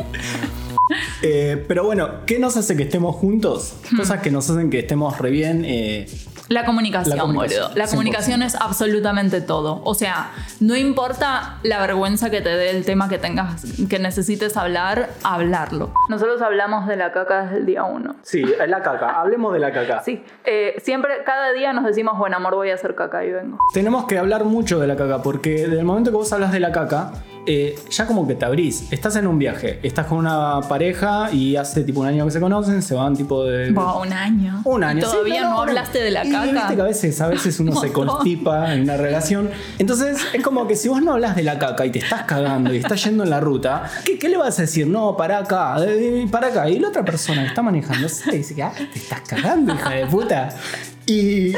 Eh, 1.23 1.65
pero 1.69 1.85
bueno, 1.85 2.25
¿qué 2.27 2.39
nos 2.39 2.57
hace 2.57 2.77
que 2.77 2.83
estemos 2.85 3.15
juntos? 3.17 3.77
Hmm. 3.93 3.99
Cosas 3.99 4.21
que 4.21 4.31
nos 4.31 4.49
hacen 4.51 4.71
que 4.71 4.81
estemos 4.81 5.19
re 5.19 5.31
bien. 5.31 5.65
eh, 5.65 6.09
La 6.49 6.65
comunicación, 6.65 7.17
La 7.17 7.23
comunicación, 7.23 7.63
boludo. 7.63 7.77
La 7.79 7.85
100%. 7.87 7.91
comunicación 7.91 8.43
es 8.43 8.55
absolutamente 8.57 9.41
todo. 9.41 9.83
O 9.85 9.95
sea, 9.95 10.33
no 10.59 10.75
importa 10.77 11.59
la 11.63 11.79
vergüenza 11.81 12.29
que 12.31 12.41
te 12.41 12.49
dé 12.49 12.71
el 12.71 12.85
tema 12.85 13.09
que 13.09 13.19
tengas, 13.19 13.63
que 13.89 14.01
necesites 14.01 14.57
hablar, 14.57 15.11
hablarlo. 15.23 15.93
Nosotros 16.09 16.43
hablamos 16.43 16.89
de 16.89 16.97
la 16.97 17.13
caca 17.13 17.43
desde 17.45 17.59
el 17.59 17.67
día 17.67 17.85
uno. 17.85 18.17
Sí, 18.23 18.43
la 18.67 18.83
caca. 18.83 19.21
Hablemos 19.21 19.53
de 19.53 19.61
la 19.61 19.71
caca. 19.73 20.03
Sí, 20.05 20.25
eh, 20.45 20.75
siempre, 20.83 21.23
cada 21.25 21.53
día 21.53 21.73
nos 21.73 21.85
decimos, 21.85 22.19
bueno, 22.19 22.37
amor, 22.39 22.57
voy 22.57 22.71
a 22.71 22.75
hacer 22.75 22.97
caca 22.97 23.25
y 23.25 23.31
vengo. 23.31 23.59
Tenemos 23.73 24.07
que 24.07 24.19
hablar 24.19 24.45
mucho 24.45 24.81
de 24.81 24.89
la 24.89 24.97
caca, 24.97 25.23
porque 25.23 25.51
desde 25.69 25.79
el 25.79 25.85
momento 25.85 26.11
que 26.11 26.17
vos 26.17 26.33
hablas 26.33 26.51
de 26.51 26.59
la 26.59 26.73
caca, 26.73 27.13
eh, 27.47 27.79
ya 27.91 28.07
como 28.07 28.27
que 28.29 28.35
te 28.35 28.45
abrís. 28.45 28.85
Estás 28.91 29.17
en 29.17 29.27
un 29.27 29.39
viaje, 29.39 29.81
estás 29.83 30.07
con 30.07 30.19
una 30.19 30.61
pareja 30.69 31.31
y 31.33 31.57
hace 31.57 31.83
tipo 31.85 32.01
un 32.01 32.07
año 32.07 32.25
que 32.27 32.31
se 32.33 32.41
conocen, 32.41 32.83
se 32.83 32.95
van 32.95 33.17
tipo 33.17 33.45
de. 33.45 33.71
Un 33.71 34.13
año. 34.13 34.61
Un 34.65 34.85
año. 34.85 34.99
Y 34.99 35.03
Todavía 35.03 35.35
sí, 35.35 35.41
no, 35.41 35.57
bueno. 35.57 35.63
hablaste 35.71 36.03
de 36.03 36.11
la 36.11 36.25
Y 36.25 36.29
viste 36.31 36.51
que 36.51 36.59
a 36.59 36.67
caca. 36.69 36.83
veces, 36.85 37.21
a 37.21 37.29
veces 37.29 37.59
uno 37.61 37.75
se 37.81 37.93
constipa 37.93 38.75
en 38.75 38.83
una 38.83 38.97
relación. 38.97 39.51
Entonces 39.79 40.19
es 40.33 40.43
como 40.43 40.67
que 40.67 40.77
si 40.77 40.89
vos 40.89 41.03
no 41.03 41.13
hablas 41.13 41.35
de 41.37 41.43
la 41.43 41.59
caca 41.59 41.87
y 41.87 41.91
te 41.91 41.99
estás 42.01 42.23
cagando 42.25 42.73
y 42.75 42.79
estás 42.79 43.03
yendo 43.05 43.25
en 43.25 43.31
la 43.31 43.41
ruta, 43.41 43.91
¿qué, 44.05 44.19
qué 44.19 44.29
le 44.29 44.37
vas 44.37 44.59
a 44.59 44.63
decir? 44.63 44.87
No, 44.87 45.17
para 45.17 45.39
acá, 45.39 45.77
eh, 45.87 46.27
para 46.31 46.49
acá. 46.49 46.69
Y 46.69 46.79
la 46.79 46.89
otra 46.89 47.05
persona 47.05 47.43
que 47.43 47.49
está 47.49 47.63
manejando 47.63 48.09
se 48.09 48.31
dice 48.33 48.55
que 48.55 48.63
"Ah, 48.63 48.73
te 48.77 48.99
estás 48.99 49.21
cagando, 49.23 49.75
hija 49.75 49.91
de 49.91 50.07
puta. 50.07 50.51
Y, 51.11 51.53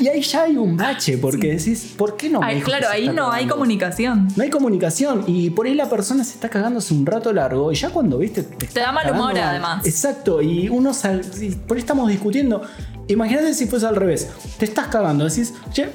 y 0.00 0.08
ahí 0.08 0.20
ya 0.22 0.42
hay 0.44 0.56
un 0.56 0.76
bache, 0.76 1.18
porque 1.18 1.54
decís, 1.56 1.94
¿por 1.96 2.16
qué 2.16 2.28
no 2.30 2.40
me 2.40 2.46
Ay, 2.46 2.60
claro, 2.60 2.86
ahí 2.88 3.08
no 3.08 3.32
hay 3.32 3.46
comunicación. 3.46 4.28
No 4.36 4.42
hay 4.44 4.50
comunicación 4.50 5.24
y 5.26 5.50
por 5.50 5.66
ahí 5.66 5.74
la 5.74 5.88
persona 5.88 6.22
se 6.24 6.34
está 6.34 6.48
cagando 6.48 6.78
hace 6.78 6.94
un 6.94 7.04
rato 7.04 7.32
largo 7.32 7.72
y 7.72 7.74
ya 7.74 7.90
cuando 7.90 8.18
viste 8.18 8.42
te, 8.42 8.66
Te 8.66 8.80
da 8.80 8.92
mal 8.92 9.10
humor, 9.10 9.36
además. 9.38 9.84
Exacto, 9.86 10.40
y 10.40 10.68
uno 10.68 10.94
sal- 10.94 11.22
y 11.40 11.50
por 11.50 11.76
ahí 11.76 11.80
estamos 11.80 12.08
discutiendo. 12.08 12.62
Imagínate 13.08 13.54
si 13.54 13.66
fuese 13.66 13.86
al 13.86 13.94
revés. 13.94 14.28
Te 14.58 14.64
estás 14.64 14.88
cagando, 14.88 15.24
decís, 15.28 15.54
che, 15.72 15.88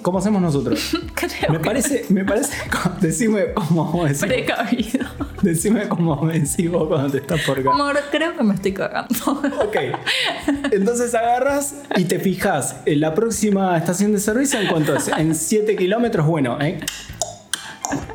como 0.00 0.18
hacemos 0.18 0.40
nosotros. 0.40 0.96
Creo 1.14 1.30
Me 1.50 1.58
que 1.58 1.64
parece, 1.64 2.06
me 2.08 2.24
parece, 2.24 2.56
decime 3.00 3.52
cómo 3.54 4.04
decís, 4.04 4.20
precavido. 4.20 5.06
decime 5.42 5.88
cómo 5.88 6.22
me 6.22 6.38
decís 6.38 6.70
vos 6.70 6.86
cuando 6.88 7.10
te 7.10 7.18
estás 7.18 7.40
por 7.40 7.56
cagar. 7.56 7.74
Amor, 7.74 7.98
creo 8.12 8.36
que 8.36 8.44
me 8.44 8.54
estoy 8.54 8.72
cagando. 8.74 9.42
Ok. 9.64 9.76
Entonces 10.70 11.12
agarras 11.14 11.74
y 11.96 12.04
te 12.04 12.20
fijas 12.20 12.76
en 12.86 13.00
la 13.00 13.12
próxima 13.14 13.76
estación 13.76 14.12
de 14.12 14.20
servicio 14.20 14.60
en 14.60 14.68
cuánto 14.68 14.94
es. 14.94 15.08
En 15.08 15.34
7 15.34 15.74
kilómetros, 15.74 16.26
bueno, 16.26 16.58
¿eh? 16.60 16.78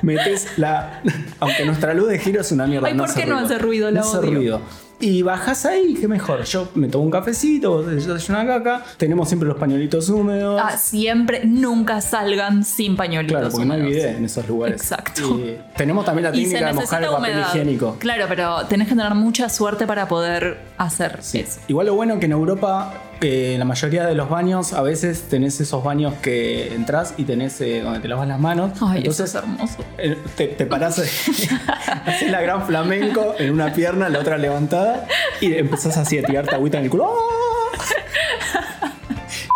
Metes 0.02 0.48
la. 0.58 1.02
Aunque 1.40 1.66
nuestra 1.66 1.94
luz 1.94 2.08
de 2.10 2.20
giro 2.20 2.42
es 2.42 2.52
una 2.52 2.66
mierda. 2.66 2.88
Ay, 2.88 2.96
¿por 2.96 3.14
qué 3.14 3.26
no 3.26 3.38
hace 3.38 3.58
ruido? 3.58 3.92
La 3.92 4.00
No 4.02 4.08
hace 4.08 4.22
ruido. 4.22 4.62
Y 5.00 5.22
bajas 5.22 5.66
ahí, 5.66 5.94
qué 5.94 6.08
mejor. 6.08 6.44
Yo 6.44 6.70
me 6.74 6.88
tomo 6.88 7.04
un 7.04 7.12
cafecito, 7.12 7.84
vos 7.84 8.30
una 8.30 8.46
caca. 8.48 8.84
Tenemos 8.98 9.28
siempre 9.28 9.48
los 9.48 9.58
pañuelitos 9.58 10.10
húmedos. 10.10 10.60
Ah, 10.64 10.76
siempre, 10.76 11.42
nunca 11.46 12.02
salgan 12.02 12.64
sin 12.64 12.96
pañuelitos. 12.96 13.38
Claro, 13.40 13.52
porque 13.52 13.66
no 13.68 13.74
húmedos. 13.76 13.92
bidet 13.94 14.18
en 14.18 14.26
esos 14.26 14.48
lugares. 14.48 14.82
Exacto. 14.82 15.22
Y 15.40 15.58
tenemos 15.76 16.04
también 16.04 16.24
la 16.24 16.32
técnica 16.32 16.68
de 16.68 16.74
mojar 16.74 17.04
el 17.04 17.10
papel 17.10 17.32
humedad. 17.32 17.48
higiénico. 17.50 17.96
Claro, 18.00 18.26
pero 18.28 18.66
tenés 18.66 18.88
que 18.88 18.96
tener 18.96 19.14
mucha 19.14 19.50
suerte 19.50 19.86
para 19.86 20.08
poder 20.08 20.58
hacer 20.78 21.20
Sí. 21.22 21.40
eso. 21.40 21.60
Igual 21.68 21.86
lo 21.88 21.96
bueno 21.96 22.20
que 22.20 22.26
en 22.26 22.32
Europa, 22.32 22.92
eh, 23.22 23.54
en 23.54 23.60
la 23.60 23.66
mayoría 23.66 24.06
de 24.06 24.16
los 24.16 24.30
baños, 24.30 24.74
a 24.74 24.82
veces 24.82 25.24
tenés 25.30 25.60
esos 25.60 25.84
baños 25.84 26.14
que 26.22 26.74
entras 26.74 27.14
y 27.18 27.24
tenés 27.26 27.60
eh, 27.62 27.82
donde 27.82 28.00
te 28.00 28.08
lavas 28.08 28.28
las 28.28 28.40
manos. 28.40 28.72
Ay, 28.82 29.00
Entonces 29.00 29.30
eso 29.30 29.38
es 29.40 29.44
hermoso. 29.44 29.84
eh, 29.98 30.18
te, 30.36 30.48
te 30.48 30.66
parás, 30.66 31.00
haces 32.06 32.32
la 32.32 32.42
gran 32.42 32.66
flamenco 32.66 33.36
en 33.40 33.52
una 33.52 33.74
pierna, 33.74 34.10
la 34.10 34.20
otra 34.20 34.38
levantada 34.38 35.08
y 35.42 35.54
empezás 35.56 35.98
así 35.98 36.18
a 36.20 36.24
tirarte 36.24 36.56
agüita 36.56 36.78
en 36.78 36.86
el 36.86 36.90
culo. 36.90 37.12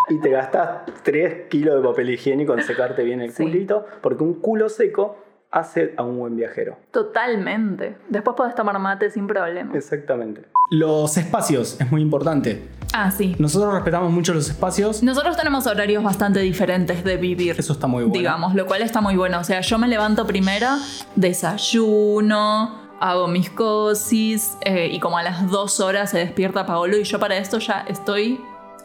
Y 0.10 0.20
te 0.20 0.30
gastás 0.30 0.82
3 1.04 1.48
kilos 1.50 1.82
de 1.82 1.88
papel 1.88 2.10
higiénico 2.10 2.54
en 2.54 2.64
secarte 2.64 3.04
bien 3.04 3.22
el 3.22 3.32
Sí. 3.32 3.44
culito, 3.44 3.86
porque 4.02 4.24
un 4.24 4.42
culo 4.42 4.68
seco 4.68 5.18
hace 5.52 5.94
a 5.98 6.04
un 6.04 6.20
buen 6.20 6.36
viajero. 6.36 6.78
Totalmente. 6.92 7.96
Después 8.10 8.36
podés 8.36 8.56
tomar 8.56 8.78
mate 8.80 9.10
sin 9.10 9.26
problema. 9.28 9.74
Exactamente. 9.76 10.42
Los 10.72 11.18
espacios 11.18 11.76
es 11.82 11.92
muy 11.92 12.02
importante. 12.02 12.66
Ah, 12.94 13.12
sí. 13.12 13.36
Nosotros 13.40 13.74
respetamos 13.74 14.10
mucho 14.10 14.34
los 14.34 14.50
espacios. 14.50 15.04
Nosotros 15.04 15.36
tenemos 15.36 15.68
horarios 15.68 16.02
bastante 16.02 16.40
diferentes 16.40 17.04
de 17.04 17.18
vivir. 17.18 17.58
Eso 17.60 17.74
está 17.74 17.88
muy 17.88 18.04
bueno. 18.06 18.18
Digamos, 18.18 18.56
lo 18.56 18.66
cual 18.66 18.82
está 18.82 19.02
muy 19.02 19.18
bueno. 19.18 19.42
O 19.42 19.44
sea, 19.44 19.60
yo 19.60 19.78
me 19.78 19.90
levanto 19.90 20.26
primero, 20.26 20.70
desayuno, 21.18 22.80
hago 23.02 23.28
mis 23.28 23.50
cosis 23.50 24.54
eh, 24.62 24.88
y 24.90 25.02
como 25.02 25.18
a 25.18 25.24
las 25.24 25.52
dos 25.52 25.82
horas 25.82 26.12
se 26.12 26.20
despierta 26.20 26.66
Paolo 26.66 26.96
y 26.98 27.04
yo 27.04 27.20
para 27.20 27.36
esto 27.36 27.60
ya 27.60 27.84
estoy 27.90 28.40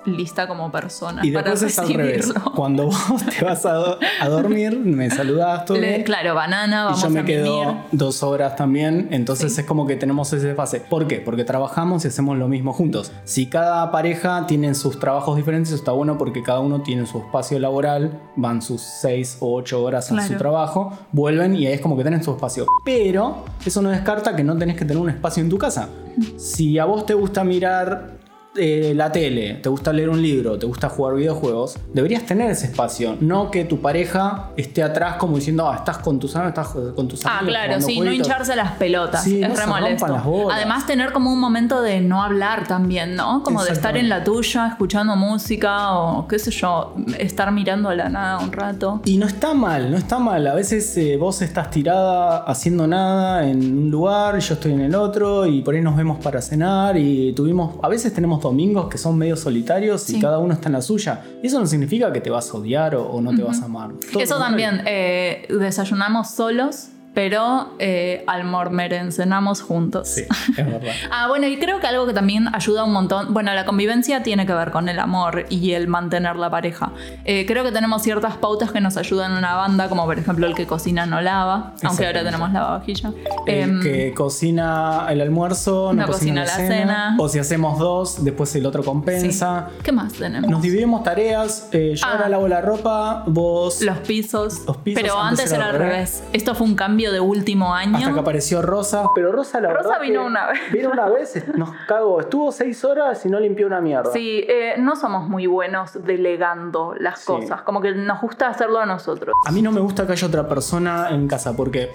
lista 0.06 0.46
como 0.48 0.70
persona. 0.70 1.24
Y 1.24 1.30
para 1.32 1.50
después 1.50 1.72
es 1.72 1.78
al 1.78 1.92
revés. 1.92 2.32
Cuando 2.54 2.86
vos 2.86 2.96
te 3.38 3.44
vas 3.44 3.64
a, 3.66 3.72
do- 3.74 3.98
a 4.20 4.28
dormir, 4.28 4.78
me 4.78 5.10
saludás 5.10 5.64
todo 5.64 5.76
Le- 5.78 6.04
claro, 6.04 6.34
banana, 6.34 6.82
Y 6.82 6.84
vamos 6.86 7.02
yo 7.02 7.10
me 7.10 7.20
a 7.20 7.24
quedo 7.24 7.60
mimir. 7.64 7.76
dos 7.92 8.22
horas 8.22 8.56
también, 8.56 9.08
entonces 9.10 9.54
Sí. 9.54 9.60
es 9.60 9.66
como 9.66 9.86
que 9.86 9.96
tenemos 9.96 10.32
ese 10.32 10.54
fase. 10.54 10.80
¿Por 10.80 11.06
qué? 11.06 11.16
Porque 11.20 11.44
trabajamos 11.44 12.04
y 12.04 12.08
hacemos 12.08 12.36
lo 12.38 12.48
mismo 12.48 12.72
juntos. 12.72 13.12
Si 13.24 13.46
cada 13.46 13.90
pareja 13.90 14.46
tiene 14.46 14.74
sus 14.74 14.98
trabajos 14.98 15.36
diferentes, 15.36 15.72
está 15.72 15.92
bueno 15.92 16.16
porque 16.18 16.42
cada 16.42 16.60
uno 16.60 16.82
tiene 16.82 17.06
su 17.06 17.18
espacio 17.18 17.58
laboral, 17.58 18.18
van 18.36 18.62
sus 18.62 18.80
seis 18.80 19.36
o 19.40 19.54
ocho 19.54 19.82
horas 19.82 20.10
a 20.10 20.14
Claro. 20.14 20.28
su 20.28 20.34
trabajo, 20.38 20.92
vuelven 21.12 21.56
y 21.56 21.66
ahí 21.66 21.74
es 21.74 21.80
como 21.80 21.96
que 21.96 22.02
tienen 22.02 22.22
su 22.22 22.30
espacio. 22.32 22.66
Pero 22.84 23.44
eso 23.64 23.82
no 23.82 23.90
descarta 23.90 24.34
que 24.36 24.44
no 24.44 24.56
tenés 24.56 24.76
que 24.76 24.84
tener 24.84 25.02
un 25.02 25.10
espacio 25.10 25.42
en 25.42 25.48
tu 25.50 25.58
casa. 25.58 25.88
Si 26.36 26.78
a 26.78 26.84
vos 26.86 27.04
te 27.06 27.14
gusta 27.14 27.44
mirar 27.44 28.15
eh, 28.58 28.92
la 28.94 29.10
tele, 29.12 29.54
te 29.54 29.68
gusta 29.68 29.92
leer 29.92 30.08
un 30.08 30.20
libro, 30.20 30.58
te 30.58 30.66
gusta 30.66 30.88
jugar 30.88 31.14
videojuegos, 31.16 31.78
deberías 31.92 32.24
tener 32.24 32.50
ese 32.50 32.66
espacio. 32.66 33.16
No 33.20 33.50
que 33.50 33.64
tu 33.64 33.80
pareja 33.80 34.50
esté 34.56 34.82
atrás 34.82 35.16
como 35.16 35.36
diciendo, 35.36 35.68
ah, 35.68 35.76
estás 35.76 35.98
con 35.98 36.18
tus 36.18 36.34
amigos, 36.36 36.50
estás 36.58 36.92
con 36.94 37.08
tus 37.08 37.24
Ah, 37.26 37.38
amigos. 37.38 37.48
claro, 37.54 37.66
jugando 37.68 37.86
sí, 37.86 37.94
no 37.98 38.02
jueguitos". 38.04 38.26
hincharse 38.28 38.56
las 38.56 38.72
pelotas. 38.72 39.24
Sí, 39.24 39.42
es 39.42 39.48
no 39.48 39.54
re 39.56 39.66
molesto. 39.66 40.06
las 40.08 40.24
bolas. 40.24 40.56
Además, 40.56 40.86
tener 40.86 41.12
como 41.12 41.32
un 41.32 41.40
momento 41.40 41.82
de 41.82 42.00
no 42.00 42.22
hablar 42.22 42.66
también, 42.66 43.14
¿no? 43.16 43.42
Como 43.42 43.62
de 43.64 43.72
estar 43.72 43.96
en 43.96 44.08
la 44.08 44.24
tuya, 44.24 44.68
escuchando 44.68 45.16
música 45.16 45.92
o 45.98 46.26
qué 46.28 46.38
sé 46.38 46.50
yo, 46.50 46.94
estar 47.18 47.50
mirando 47.52 47.88
a 47.88 47.94
la 47.94 48.08
nada 48.08 48.38
un 48.38 48.52
rato. 48.52 49.00
Y 49.04 49.18
no 49.18 49.26
está 49.26 49.54
mal, 49.54 49.90
no 49.90 49.96
está 49.96 50.18
mal. 50.18 50.46
A 50.46 50.54
veces 50.54 50.96
eh, 50.96 51.16
vos 51.16 51.42
estás 51.42 51.70
tirada 51.70 52.38
haciendo 52.44 52.86
nada 52.86 53.46
en 53.48 53.58
un 53.78 53.90
lugar, 53.90 54.38
yo 54.38 54.54
estoy 54.54 54.72
en 54.72 54.80
el 54.80 54.94
otro, 54.94 55.46
y 55.46 55.62
por 55.62 55.74
ahí 55.74 55.80
nos 55.80 55.96
vemos 55.96 56.18
para 56.22 56.40
cenar. 56.40 56.96
Y 56.96 57.32
tuvimos, 57.32 57.74
a 57.82 57.88
veces 57.88 58.12
tenemos 58.14 58.40
domingos 58.46 58.88
que 58.88 58.98
son 58.98 59.18
medio 59.18 59.36
solitarios 59.36 60.08
y 60.10 60.20
cada 60.20 60.38
uno 60.38 60.54
está 60.54 60.68
en 60.68 60.74
la 60.74 60.82
suya. 60.82 61.24
Eso 61.42 61.58
no 61.58 61.66
significa 61.66 62.12
que 62.12 62.20
te 62.20 62.30
vas 62.30 62.50
a 62.50 62.54
odiar 62.56 62.94
o, 62.94 63.04
o 63.04 63.20
no 63.20 63.34
te 63.34 63.42
vas 63.42 63.60
a 63.60 63.64
amar. 63.66 63.90
Todo 64.12 64.22
Eso 64.22 64.38
también, 64.38 64.82
eh, 64.86 65.46
desayunamos 65.48 66.30
solos 66.30 66.88
pero 67.16 67.70
eh, 67.78 68.22
almormeren, 68.26 69.10
cenamos 69.10 69.62
juntos. 69.62 70.06
Sí, 70.08 70.24
es 70.50 70.66
verdad. 70.66 70.92
Ah, 71.10 71.28
bueno, 71.28 71.46
y 71.46 71.58
creo 71.58 71.80
que 71.80 71.86
algo 71.86 72.06
que 72.06 72.12
también 72.12 72.54
ayuda 72.54 72.84
un 72.84 72.92
montón, 72.92 73.32
bueno, 73.32 73.54
la 73.54 73.64
convivencia 73.64 74.22
tiene 74.22 74.44
que 74.44 74.52
ver 74.52 74.70
con 74.70 74.90
el 74.90 74.98
amor 74.98 75.46
y 75.48 75.72
el 75.72 75.88
mantener 75.88 76.36
la 76.36 76.50
pareja. 76.50 76.92
Eh, 77.24 77.46
creo 77.46 77.64
que 77.64 77.72
tenemos 77.72 78.02
ciertas 78.02 78.36
pautas 78.36 78.70
que 78.70 78.82
nos 78.82 78.98
ayudan 78.98 79.32
en 79.32 79.38
una 79.38 79.54
banda, 79.54 79.88
como 79.88 80.04
por 80.04 80.18
ejemplo 80.18 80.46
el 80.46 80.54
que 80.54 80.66
cocina 80.66 81.06
no 81.06 81.22
lava, 81.22 81.72
aunque 81.84 82.06
ahora 82.06 82.22
tenemos 82.22 82.52
lavavajilla. 82.52 83.12
El 83.46 83.56
Em, 83.70 83.82
que 83.82 84.12
cocina 84.12 85.06
el 85.08 85.22
almuerzo, 85.22 85.94
no, 85.94 86.02
no 86.02 86.06
cocina, 86.12 86.42
cocina 86.42 86.44
la 86.44 86.68
cena. 86.68 86.68
cena. 86.68 87.16
O 87.18 87.30
si 87.30 87.38
hacemos 87.38 87.78
dos, 87.78 88.22
después 88.24 88.54
el 88.56 88.66
otro 88.66 88.82
sí. 88.82 88.86
compensa. 88.86 89.70
¿Qué 89.82 89.90
más 89.90 90.12
tenemos? 90.12 90.50
Nos 90.50 90.60
dividimos 90.60 91.02
tareas. 91.02 91.70
eh, 91.72 91.94
yo 91.96 92.06
Ah. 92.06 92.12
ahora 92.12 92.28
lavo 92.28 92.46
la 92.46 92.60
ropa, 92.60 93.24
vos. 93.26 93.80
Los 93.80 93.96
pisos. 94.00 94.60
Los 94.66 94.76
pisos, 94.76 95.02
Pero 95.02 95.18
antes 95.18 95.46
antes, 95.46 95.52
era 95.54 95.64
al 95.70 95.70
al 95.76 95.78
revés. 95.78 96.22
Esto 96.34 96.54
fue 96.54 96.66
un 96.66 96.74
cambio 96.74 97.05
de 97.12 97.20
último 97.20 97.74
año. 97.74 97.96
Hasta 97.96 98.12
que 98.12 98.20
apareció 98.20 98.62
Rosa. 98.62 99.04
Pero 99.14 99.32
Rosa, 99.32 99.60
la 99.60 99.70
Rosa 99.72 99.88
verdad 99.88 100.00
vino 100.02 100.20
que 100.22 100.26
una 100.26 100.46
vez. 100.48 100.60
Vino 100.72 100.90
una 100.90 101.08
vez, 101.08 101.48
nos 101.56 101.70
cagó. 101.86 102.20
Estuvo 102.20 102.52
seis 102.52 102.84
horas 102.84 103.24
y 103.24 103.28
no 103.28 103.40
limpió 103.40 103.66
una 103.66 103.80
mierda. 103.80 104.12
Sí, 104.12 104.44
eh, 104.48 104.74
no 104.78 104.96
somos 104.96 105.28
muy 105.28 105.46
buenos 105.46 106.02
delegando 106.04 106.94
las 106.98 107.20
Sí. 107.20 107.26
cosas. 107.26 107.62
Como 107.62 107.80
que 107.80 107.92
nos 107.92 108.20
gusta 108.20 108.48
hacerlo 108.48 108.78
a 108.78 108.86
nosotros. 108.86 109.34
A 109.46 109.52
mí 109.52 109.62
no 109.62 109.72
me 109.72 109.80
gusta 109.80 110.06
que 110.06 110.12
haya 110.12 110.26
otra 110.26 110.48
persona 110.48 111.08
en 111.10 111.26
casa 111.28 111.56
porque 111.56 111.92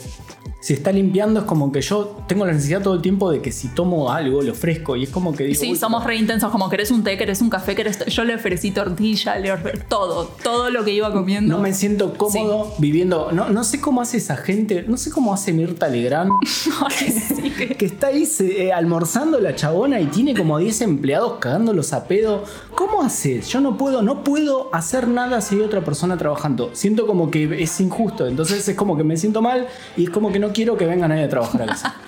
si 0.62 0.74
está 0.74 0.92
limpiando 0.92 1.42
es 1.42 1.46
como 1.46 1.72
que 1.72 1.82
yo 1.82 2.18
tengo 2.28 2.46
la 2.46 2.54
necesidad 2.54 2.82
todo 2.82 2.94
el 2.94 3.02
tiempo 3.02 3.30
de 3.32 3.42
que 3.42 3.52
si 3.52 3.68
tomo 3.68 4.12
algo 4.12 4.42
le 4.42 4.52
ofrezco 4.52 4.96
y 4.96 5.04
es 5.04 5.10
como 5.10 5.34
que 5.34 5.44
digo, 5.46 5.60
Sí, 5.60 5.72
"Uy, 5.72 5.78
somos 5.78 6.04
re 6.06 6.16
intensos, 6.16 6.50
como 6.52 6.70
querés 6.70 6.92
un 6.92 7.04
té, 7.04 7.18
querés 7.18 7.42
un 7.42 7.50
café, 7.50 7.76
querés... 7.76 8.06
Yo 8.06 8.24
le 8.24 8.36
ofrecí 8.36 8.72
tortilla, 8.72 9.38
le 9.40 9.52
ofrecí 9.52 9.80
todo, 9.90 10.30
todo 10.44 10.70
lo 10.70 10.84
que 10.86 10.92
iba 10.94 11.12
comiendo. 11.12 11.58
No 11.58 11.62
me 11.62 11.74
siento 11.74 12.14
cómodo 12.14 12.74
viviendo. 12.78 13.32
No, 13.32 13.50
no 13.50 13.64
sé 13.64 13.82
cómo 13.82 14.02
hace 14.02 14.18
esa 14.18 14.38
gente. 14.38 14.86
No 14.88 14.98
sé 14.98 15.10
cómo 15.12 15.34
hace 15.34 15.52
Mirta 15.52 15.88
Legrand. 15.88 16.32
Ay, 16.88 17.10
sí, 17.12 17.50
que- 17.52 17.76
Que 17.76 17.86
está 17.86 18.08
ahí 18.08 18.28
eh, 18.40 18.72
almorzando 18.72 19.40
la 19.40 19.56
chabona 19.56 20.00
y 20.00 20.06
tiene 20.08 20.36
como 20.36 20.58
10 20.60 20.82
empleados 20.82 21.34
cagándolos 21.40 21.92
a 21.94 22.06
pedo. 22.08 22.44
¿Cómo 22.76 23.02
haces? 23.02 23.48
Yo 23.50 23.62
no 23.62 23.78
puedo, 23.78 24.02
no 24.04 24.24
puedo 24.24 24.70
hacer 24.74 25.08
nada 25.08 25.42
si 25.42 25.56
hay 25.56 25.62
otra 25.62 25.82
persona 25.84 26.18
trabajando. 26.18 26.70
Siento 26.74 27.08
como 27.08 27.32
que 27.32 27.64
es 27.64 27.80
injusto. 27.82 28.28
Entonces 28.28 28.68
es 28.68 28.76
como 28.76 28.96
que 28.96 29.04
me 29.04 29.18
siento 29.18 29.42
mal 29.42 29.68
y 29.98 30.04
es 30.04 30.10
como 30.12 30.32
que 30.32 30.38
no 30.40 30.51
quiero 30.54 30.78
que 30.78 30.86
venga 30.86 31.08
nadie 31.08 31.24
a 31.26 31.30
trabajar 31.30 31.64
a 31.64 31.66
casa. 31.68 31.96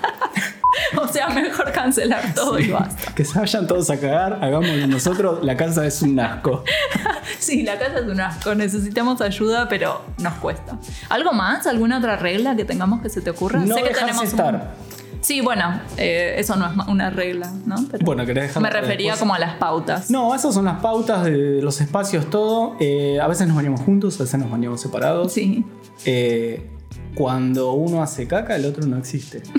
O 0.95 1.07
sea, 1.07 1.27
mejor 1.29 1.71
cancelar 1.71 2.33
todo 2.33 2.59
y 2.59 2.69
basta. 2.69 3.13
que 3.13 3.25
se 3.25 3.38
vayan 3.39 3.65
todos 3.67 3.89
a 3.89 4.00
cagar, 4.00 4.39
hagámoslo 4.41 4.85
nosotros. 4.88 5.43
La 5.43 5.55
casa 5.57 5.85
es 5.85 6.01
un 6.01 6.19
asco. 6.19 6.63
Sí, 7.39 7.63
la 7.63 7.77
casa 7.77 8.00
es 8.00 8.05
un 8.05 8.19
asco, 8.21 8.55
necesitamos 8.55 9.19
ayuda, 9.21 9.67
pero 9.67 10.01
nos 10.19 10.33
cuesta. 10.35 10.77
¿Algo 11.09 11.33
más? 11.33 11.67
¿Alguna 11.67 11.97
otra 11.97 12.15
regla 12.15 12.55
que 12.55 12.63
tengamos 12.63 13.01
que 13.01 13.09
se 13.09 13.21
te 13.21 13.29
ocurra? 13.31 13.59
No 13.59 13.75
sé 13.75 13.83
que 13.83 13.89
tenemos 13.93 14.21
un- 14.21 14.27
estar. 14.27 14.73
Sí, 15.21 15.41
bueno, 15.41 15.79
eh, 15.97 16.35
eso 16.38 16.55
no 16.55 16.65
es 16.67 16.88
una 16.88 17.09
regla, 17.09 17.51
¿no? 17.65 17.75
Pero 17.91 18.05
Bueno, 18.05 18.25
¿querés 18.25 18.43
dejarlo 18.47 18.62
me 18.62 18.69
refería 18.69 19.12
después? 19.12 19.19
como 19.19 19.35
a 19.35 19.39
las 19.39 19.55
pautas. 19.55 20.09
No, 20.09 20.33
esas 20.35 20.53
son 20.53 20.65
las 20.65 20.79
pautas 20.81 21.23
de 21.25 21.62
los 21.62 21.79
espacios, 21.81 22.29
todo. 22.29 22.75
Eh, 22.79 23.19
a 23.21 23.27
veces 23.27 23.47
nos 23.47 23.55
bañamos 23.55 23.81
juntos, 23.81 24.19
a 24.19 24.23
veces 24.23 24.39
nos 24.39 24.50
bañamos 24.51 24.79
separados. 24.81 25.31
Sí. 25.33 25.65
Eh, 26.05 26.69
cuando 27.13 27.74
uno 27.74 28.01
hace 28.01 28.27
caca, 28.27 28.55
el 28.55 28.65
otro 28.65 28.86
no 28.86 28.98
existe. 28.98 29.43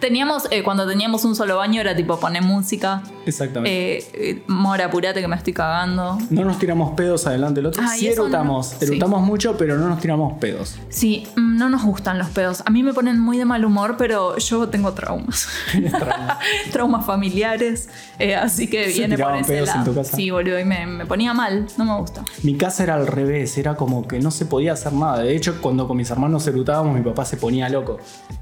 Teníamos, 0.00 0.44
eh, 0.50 0.62
cuando 0.62 0.86
teníamos 0.86 1.24
un 1.24 1.34
solo 1.34 1.56
baño 1.56 1.80
era 1.80 1.96
tipo 1.96 2.18
poner 2.18 2.42
música. 2.42 3.02
Exactamente. 3.28 3.98
Eh, 3.98 4.04
eh, 4.14 4.42
Mora, 4.46 4.86
apurate 4.86 5.20
que 5.20 5.28
me 5.28 5.36
estoy 5.36 5.52
cagando. 5.52 6.18
no 6.30 6.44
nos 6.44 6.58
tiramos 6.58 6.92
pedos 6.92 7.26
adelante 7.26 7.56
del 7.60 7.66
otro. 7.66 7.82
Ay, 7.86 8.00
sí 8.00 8.08
eso 8.08 8.22
no- 8.22 8.28
erutamos, 8.28 8.66
sí. 8.78 8.84
erutamos 8.86 9.22
mucho, 9.22 9.56
pero 9.58 9.76
no 9.76 9.88
nos 9.88 10.00
tiramos 10.00 10.38
pedos. 10.38 10.76
Sí, 10.88 11.26
mm, 11.36 11.56
no 11.58 11.68
nos 11.68 11.82
gustan 11.84 12.18
los 12.18 12.28
pedos. 12.28 12.62
A 12.66 12.70
mí 12.70 12.82
me 12.82 12.92
ponen 12.94 13.20
muy 13.20 13.36
de 13.38 13.44
mal 13.44 13.64
humor, 13.64 13.96
pero 13.98 14.36
yo 14.38 14.68
tengo 14.68 14.92
traumas. 14.94 15.46
traumas 16.72 17.04
familiares. 17.06 17.88
eh, 18.18 18.34
así 18.34 18.68
que 18.68 18.90
¿Se 18.90 18.98
viene 18.98 19.18
por 19.18 19.34
ese 19.36 19.52
pedos 19.52 19.68
en 19.74 19.84
tu 19.84 19.94
casa? 19.94 20.16
Sí, 20.16 20.30
boludo, 20.30 20.58
y 20.58 20.64
me, 20.64 20.86
me 20.86 21.06
ponía 21.06 21.34
mal. 21.34 21.66
No 21.76 21.84
me 21.84 21.96
gusta. 21.98 22.24
Mi 22.42 22.56
casa 22.56 22.82
era 22.84 22.94
al 22.94 23.06
revés, 23.06 23.56
era 23.58 23.76
como 23.76 24.06
que 24.08 24.18
no 24.20 24.30
se 24.30 24.46
podía 24.46 24.72
hacer 24.72 24.92
nada. 24.92 25.18
De 25.18 25.36
hecho, 25.36 25.60
cuando 25.60 25.86
con 25.86 25.96
mis 25.96 26.10
hermanos 26.10 26.46
erutábamos, 26.46 26.94
mi 26.96 27.02
papá 27.02 27.24
se 27.24 27.36
ponía 27.36 27.68
loco. 27.68 27.98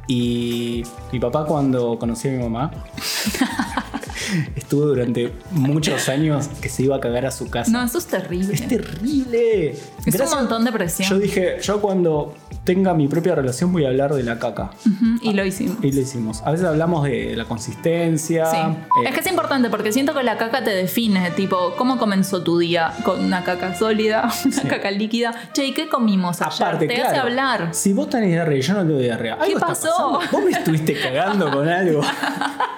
Y 0.07 0.85
mi 1.13 1.19
papá, 1.19 1.45
cuando 1.47 1.99
conocí 1.99 2.29
a 2.29 2.33
mi 2.33 2.43
mamá, 2.43 2.71
estuvo 4.55 4.83
durante 4.87 5.33
muchos 5.51 6.09
años 6.09 6.49
que 6.61 6.69
se 6.69 6.83
iba 6.85 6.97
a 6.97 7.01
cagar 7.01 7.27
a 7.27 7.31
su 7.31 7.49
casa. 7.51 7.71
No, 7.71 7.83
eso 7.85 7.99
es 7.99 8.07
terrible. 8.07 8.55
Es 8.55 8.67
terrible. 8.69 9.71
Es 10.05 10.21
un 10.21 10.31
montón 10.31 10.65
de 10.65 10.73
presión. 10.73 11.09
Yo 11.11 11.19
dije, 11.19 11.59
yo 11.63 11.81
cuando 11.81 12.35
tenga 12.65 12.95
mi 12.95 13.07
propia 13.07 13.37
relación 13.37 13.73
voy 13.73 13.85
a 13.85 13.89
hablar 13.89 14.13
de 14.13 14.25
la 14.25 14.39
caca. 14.41 14.71
Y 15.23 15.33
lo 15.33 15.45
hicimos. 15.45 15.77
Y 15.83 15.93
lo 15.93 16.01
hicimos. 16.01 16.43
A 16.45 16.51
veces 16.51 16.67
hablamos 16.67 17.05
de 17.05 17.37
la 17.37 17.45
consistencia. 17.45 18.47
Sí. 18.51 18.57
eh, 18.57 19.09
Es 19.09 19.15
que 19.15 19.21
es 19.21 19.27
importante 19.29 19.71
porque 19.71 19.93
siento 19.93 20.15
que 20.15 20.23
la 20.25 20.37
caca 20.37 20.65
te 20.65 20.71
define, 20.71 21.31
tipo, 21.31 21.75
¿cómo 21.79 21.97
comenzó 21.99 22.43
tu 22.43 22.59
día? 22.59 22.93
Con 23.05 23.25
una 23.25 23.45
caca 23.45 23.75
sólida, 23.77 24.29
una 24.45 24.63
caca 24.69 24.91
líquida. 24.91 25.33
Che, 25.53 25.65
¿y 25.65 25.73
qué 25.75 25.89
comimos 25.89 26.43
ayer? 26.43 26.67
Aparte, 26.67 26.89
te 26.89 27.01
hace 27.01 27.17
hablar. 27.17 27.69
Si 27.73 27.93
vos 27.93 28.11
tenés 28.11 28.31
diarrea 28.31 28.61
yo 28.61 28.75
no 28.75 28.81
tengo 28.85 28.99
diarrea, 28.99 29.35
¿algo 29.35 29.47
está 29.55 29.67
pasó? 29.69 30.19
¿Vos 30.33 30.45
me 30.45 30.51
estuviste 30.51 30.99
cagando 31.01 31.51
con 31.51 31.69
algo? 31.69 32.03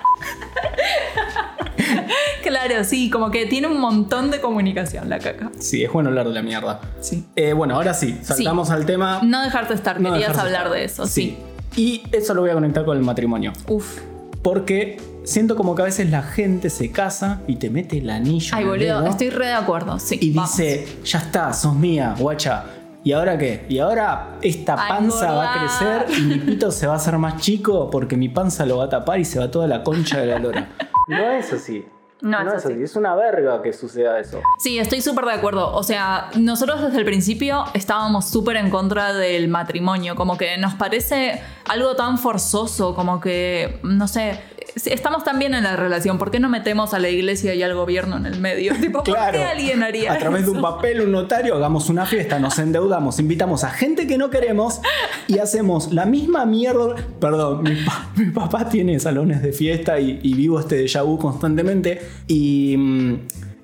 Claro, 2.49 2.83
sí, 2.83 3.11
como 3.11 3.31
que 3.31 3.45
tiene 3.47 3.67
un 3.67 3.79
montón 3.79 4.31
de 4.31 4.41
comunicación 4.41 5.09
la 5.11 5.19
caca. 5.19 5.51
Sí, 5.59 5.85
es 5.85 5.93
bueno 5.93 6.09
hablar 6.09 6.27
de 6.29 6.35
la 6.35 6.43
mierda. 6.43 6.81
Sí. 7.01 7.25
Eh, 7.37 7.53
bueno, 7.53 7.75
ahora 7.75 7.93
sí, 7.93 8.19
saltamos 8.23 8.71
al 8.71 8.87
tema. 8.87 9.21
No 9.23 9.43
dejarte 9.43 9.75
estar, 9.75 10.01
No 10.01 10.13
querías 10.13 10.37
hablar 10.39 10.63
estar. 10.63 10.71
de 10.73 10.85
eso, 10.85 11.07
sí. 11.07 11.37
Y 11.77 12.03
eso 12.11 12.33
lo 12.35 12.41
voy 12.41 12.51
a 12.51 12.55
conectar 12.55 12.85
con 12.85 12.97
el 12.97 13.03
matrimonio. 13.05 13.53
Uf. 13.69 14.01
Porque 14.43 14.99
siento 15.25 15.57
como 15.57 15.75
que 15.75 15.83
a 15.83 15.85
veces 15.85 16.11
la 16.11 16.23
gente 16.23 16.71
se 16.71 16.91
casa 16.91 17.43
y 17.47 17.57
te 17.57 17.69
mete 17.69 17.99
el 17.99 18.09
anillo. 18.09 18.57
Ay, 18.57 18.65
boludo, 18.65 19.01
dedo 19.03 19.07
estoy 19.07 19.29
re 19.31 19.49
de 19.49 19.53
acuerdo, 19.53 19.99
sí. 19.99 20.19
Y 20.21 20.33
vamos. 20.33 20.57
dice, 20.57 20.89
ya 21.05 21.19
está, 21.19 21.53
sos 21.53 21.75
mía, 21.75 22.15
guacha. 22.19 22.65
¿Y 23.05 23.13
ahora 23.13 23.37
qué? 23.39 23.67
Y 23.69 23.79
ahora 23.79 24.39
esta 24.43 24.75
panza 24.75 25.33
va 25.33 25.55
a 25.55 25.59
crecer 25.59 26.19
y 26.19 26.23
mi 26.23 26.35
pito 26.39 26.71
se 26.71 26.87
va 26.87 26.95
a 26.95 26.97
hacer 26.97 27.17
más 27.19 27.41
chico 27.41 27.91
porque 27.91 28.17
mi 28.17 28.29
panza 28.29 28.65
lo 28.67 28.79
va 28.79 28.85
a 28.85 28.89
tapar 28.89 29.21
y 29.21 29.25
se 29.25 29.39
va 29.39 29.51
toda 29.51 29.67
la 29.67 29.83
concha 29.83 30.19
de 30.19 30.27
la 30.27 30.39
lora. 30.39 30.69
No 31.09 31.31
es 31.31 31.51
así. 31.55 31.87
No 32.21 32.41
es 32.41 32.65
así. 32.65 32.83
Es 32.83 32.97
una 32.97 33.15
verga 33.15 33.63
que 33.63 33.73
suceda 33.73 34.19
eso. 34.19 34.41
Sí, 34.59 34.79
estoy 34.79 35.01
súper 35.01 35.25
de 35.25 35.33
acuerdo. 35.33 35.73
O 35.73 35.83
sea, 35.83 36.31
nosotros 36.37 36.83
desde 36.83 36.99
el 36.99 37.05
principio 37.05 37.65
estábamos 37.75 38.29
súper 38.29 38.57
en 38.57 38.71
contra 38.71 39.13
del 39.13 39.49
matrimonio. 39.49 40.17
Como 40.17 40.37
que 40.37 40.59
nos 40.59 40.75
parece 40.75 41.41
algo 41.69 41.95
tan 41.95 42.19
forzoso, 42.19 42.95
como 42.95 43.21
que, 43.21 43.79
no 43.83 44.09
sé, 44.09 44.41
estamos 44.87 45.25
tan 45.25 45.39
bien 45.39 45.55
en 45.55 45.65
la 45.65 45.77
relación. 45.77 46.19
¿Por 46.19 46.31
qué 46.31 46.41
no 46.41 46.49
metemos 46.49 46.95
a 46.95 46.99
la 46.99 47.09
iglesia 47.09 47.55
y 47.55 47.63
al 47.63 47.75
gobierno 47.75 48.17
en 48.17 48.27
el 48.27 48.41
medio? 48.41 48.73
Tipo, 48.81 49.03
¿por 49.03 49.15
Claro. 49.15 49.39
qué 49.39 49.45
alguien 49.45 49.83
haría 49.83 50.13
A 50.13 50.19
través 50.19 50.45
de 50.45 50.51
un 50.53 50.61
papel, 50.63 51.01
un 51.01 51.13
notario, 51.13 51.55
hagamos 51.57 51.89
una 51.89 52.07
fiesta, 52.07 52.39
nos 52.39 52.59
endeudamos, 52.59 53.19
invitamos 53.19 53.65
a 53.65 53.71
gente 53.71 54.07
que 54.07 54.19
no 54.19 54.31
queremos 54.31 54.81
y 55.27 55.39
hacemos 55.39 55.93
la 55.93 56.07
misma 56.07 56.47
mierda. 56.47 56.97
Perdón, 57.21 57.63
mi, 57.65 57.75
pa- 57.85 58.09
mi 58.17 58.27
papá 58.31 58.69
tiene 58.69 58.99
salones 59.01 59.43
de 59.43 59.53
fiesta 59.53 59.99
y, 60.01 60.21
y 60.23 60.35
vivo 60.35 60.61
este 60.61 60.85
déjà 60.85 61.03
vu 61.05 61.19
constantemente. 61.19 62.01
Y 62.27 62.77
mm, 62.77 63.15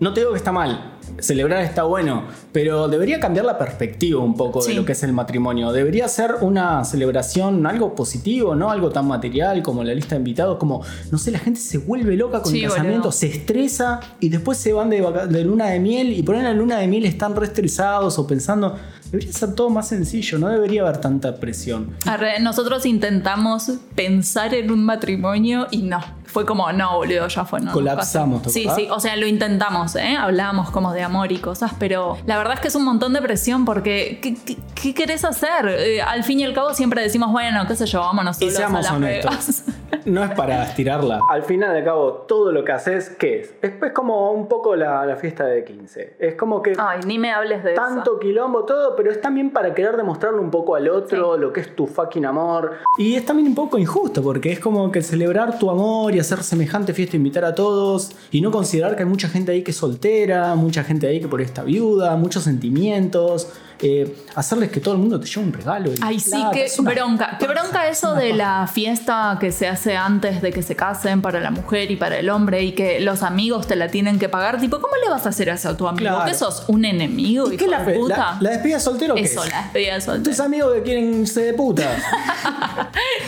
no 0.01 0.13
te 0.13 0.21
digo 0.21 0.33
que 0.33 0.39
está 0.39 0.53
mal. 0.53 0.94
Celebrar 1.19 1.63
está 1.63 1.85
bueno, 1.85 2.25
pero 2.53 2.89
debería 2.89 3.21
cambiar 3.21 3.47
la 3.47 3.57
perspectiva 3.59 4.23
un 4.23 4.35
poco 4.37 4.65
de 4.65 4.75
lo 4.75 4.85
que 4.85 4.93
es 4.93 5.03
el 5.03 5.13
matrimonio. 5.13 5.73
Debería 5.73 6.09
ser 6.09 6.37
una 6.41 6.85
celebración, 6.85 7.67
algo 7.67 7.95
positivo, 7.95 8.55
no 8.55 8.71
algo 8.71 8.91
tan 8.91 9.07
material 9.07 9.63
como 9.63 9.85
la 9.85 9.95
lista 9.95 10.15
de 10.15 10.21
invitados, 10.21 10.59
como, 10.59 10.83
no 11.11 11.19
sé, 11.19 11.31
la 11.31 11.39
gente 11.39 11.61
se 11.61 11.79
vuelve 11.79 12.17
loca 12.17 12.43
con 12.43 12.53
Sí, 12.53 12.63
el 12.65 12.69
casamiento, 12.71 12.99
boludo. 12.99 13.13
se 13.13 13.29
estresa 13.29 14.01
y 14.21 14.29
después 14.29 14.59
se 14.59 14.73
van 14.73 14.91
de, 14.91 15.45
luna 15.45 15.67
de 15.67 15.81
miel 15.81 16.13
y 16.13 16.23
por 16.23 16.35
ahí 16.35 16.41
en 16.41 16.47
la 16.47 16.53
luna 16.55 16.79
de 16.79 16.87
miel 16.87 17.05
están 17.05 17.35
re 17.37 17.47
estresados 17.47 18.19
o 18.19 18.27
pensando, 18.27 18.77
debería 19.11 19.33
ser 19.33 19.55
todo 19.55 19.71
más 19.71 19.89
sencillo, 19.89 20.39
no 20.39 20.49
debería 20.49 20.83
haber 20.83 20.99
tanta 20.99 21.37
presión. 21.37 21.91
Arre, 22.07 22.41
Nosotros 22.41 22.85
intentamos 22.87 23.71
pensar 23.95 24.55
en 24.55 24.71
un 24.71 24.85
matrimonio 24.85 25.67
y 25.71 25.83
no. 25.83 26.01
Fue 26.35 26.45
como, 26.45 26.71
no, 26.73 26.97
boludo, 26.97 27.29
ya 27.29 27.45
fue. 27.45 27.61
No, 27.61 27.71
Colapsamos, 27.73 28.41
pasó. 28.43 28.51
Sí, 28.53 28.65
¿verdad? 28.65 28.77
sí, 28.77 28.89
o 28.91 28.99
sea, 28.99 29.15
lo 29.17 29.25
intentamos, 29.27 29.95
¿eh? 29.95 30.17
Hablábamos 30.19 30.69
como 30.73 30.93
de 30.93 31.03
amor 31.05 31.31
y 31.31 31.39
cosas, 31.39 31.71
pero 31.79 32.17
la 32.27 32.37
verdad 32.37 32.55
es 32.55 32.61
que 32.61 32.67
es 32.69 32.75
un 32.75 32.85
montón 32.85 33.13
de 33.13 33.23
presión 33.23 33.65
porque, 33.65 34.19
¿qué, 34.21 34.35
qué- 34.45 34.57
qué 34.75 34.95
querés 34.95 35.25
hacer? 35.25 35.67
Eh, 35.69 36.03
al 36.03 36.25
fin 36.25 36.41
y 36.41 36.45
al 36.45 36.53
cabo 36.53 36.75
siempre 36.75 37.03
decimos, 37.03 37.31
bueno, 37.31 37.65
qué 37.69 37.77
sé 37.77 37.87
yo, 37.87 38.01
vámonos 38.01 38.43
Y 38.43 38.49
a 38.49 38.51
seamos 38.51 38.83
Las 38.83 38.93
honestos. 38.93 39.63
No 40.07 40.23
es 40.23 40.33
para 40.33 40.65
estirarla. 40.65 41.21
Al 41.31 41.45
final 41.45 41.73
de 41.73 41.83
cabo, 41.83 42.13
todo 42.29 42.53
lo 42.53 42.63
que 42.63 42.73
haces, 42.73 43.09
¿qué 43.19 43.41
es? 43.41 43.55
Es 43.63 43.71
pues 43.71 43.93
como 43.93 44.33
un 44.33 44.49
poco 44.49 44.77
la, 44.77 45.07
la 45.07 45.17
fiesta 45.17 45.47
de 45.47 45.65
15. 45.65 46.17
Es 46.19 46.35
como 46.35 46.61
que 46.61 46.75
Ay, 46.77 47.01
ni 47.07 47.19
me 47.19 47.33
hables 47.33 47.65
de 47.65 47.73
tanto 47.73 48.19
quilombo, 48.19 48.65
todo, 48.65 48.97
pero 48.97 49.11
es 49.11 49.21
también 49.23 49.51
para 49.51 49.73
querer 49.73 49.97
demostrarle 49.97 50.41
un 50.41 50.51
poco 50.51 50.75
al 50.75 50.91
otro 50.91 51.39
lo 51.39 51.55
que 51.55 51.61
es 51.61 51.75
tu 51.75 51.87
fucking 51.87 52.27
amor. 52.27 52.81
Y 52.99 53.15
es 53.15 53.25
también 53.25 53.49
un 53.49 53.55
poco 53.55 53.79
injusto, 53.79 54.23
porque 54.23 54.53
es 54.53 54.61
como 54.61 54.93
que 54.93 55.01
celebrar 55.01 55.59
tu 55.59 55.71
amor 55.71 56.15
y 56.15 56.19
hacer 56.25 56.43
semejante 56.43 56.93
fiesta, 56.95 57.17
invitar 57.17 57.45
a 57.45 57.55
todos 57.55 58.11
y 58.31 58.41
no 58.41 58.51
considerar 58.51 58.97
que 58.97 59.03
hay 59.03 59.09
mucha 59.09 59.29
gente 59.29 59.53
ahí 59.53 59.63
que 59.63 59.71
es 59.71 59.77
soltera, 59.77 60.55
mucha 60.55 60.83
gente 60.85 61.07
ahí 61.07 61.21
que 61.21 61.29
por 61.29 61.41
ahí 61.41 61.47
está 61.47 61.63
viuda, 61.63 62.17
muchos 62.17 62.43
sentimientos. 62.45 63.49
eh, 63.81 64.17
hacerles 64.37 64.71
que 64.71 64.81
todo 64.81 64.95
el 64.95 65.01
mundo 65.01 65.19
te 65.21 65.27
lleve 65.27 65.43
un 65.47 65.53
regalo. 65.53 65.91
Ay, 66.01 66.19
sí, 66.21 66.43
qué 66.53 66.69
una- 66.79 66.93
bronca. 66.93 67.37
Qué 67.39 67.47
bronca 67.49 67.89
eso 67.89 68.15
de 68.15 68.33
la 68.33 68.67
fiesta 68.73 69.37
que 69.41 69.51
se 69.53 69.67
hace 69.67 69.97
antes 69.97 70.41
de 70.41 70.53
que 70.53 70.63
se 70.63 70.75
casen 70.77 71.21
para 71.21 71.41
la 71.41 71.51
mujer 71.51 71.91
y 71.91 71.97
para 71.97 72.17
el 72.19 72.31
hombre 72.31 72.63
y 72.63 72.73
que 72.73 73.01
los 73.01 73.23
amigos 73.25 73.67
te 73.67 73.75
la 73.77 73.89
tienen 73.89 74.19
que 74.21 74.29
pagar. 74.29 74.59
Tipo, 74.61 74.81
¿cómo 74.81 74.95
le 75.05 75.11
vas 75.11 75.27
a 75.27 75.31
hacer 75.31 75.49
eso 75.51 75.71
a 75.71 75.77
tu 75.77 75.87
amigo? 75.89 76.09
Claro. 76.09 76.25
¿Que 76.25 76.35
sos 76.35 76.65
un 76.69 76.85
enemigo? 76.85 77.53
¿Y 77.53 77.57
qué 77.59 77.67
la, 77.67 77.83
de 77.85 77.95
puta? 77.95 78.17
la, 78.17 78.39
la 78.43 78.51
despedida 78.51 78.79
soltero 78.81 79.17
qué 79.17 79.23
Eso, 79.23 79.43
es? 79.45 79.51
la 79.51 79.63
despedida 79.65 79.93
de 79.93 79.99
Tus 79.99 80.05
soltero. 80.05 80.45
amigos 80.45 80.75
que 80.75 80.83
quieren 80.83 81.21
irse 81.21 81.41
de 81.43 81.53
puta. 81.55 81.97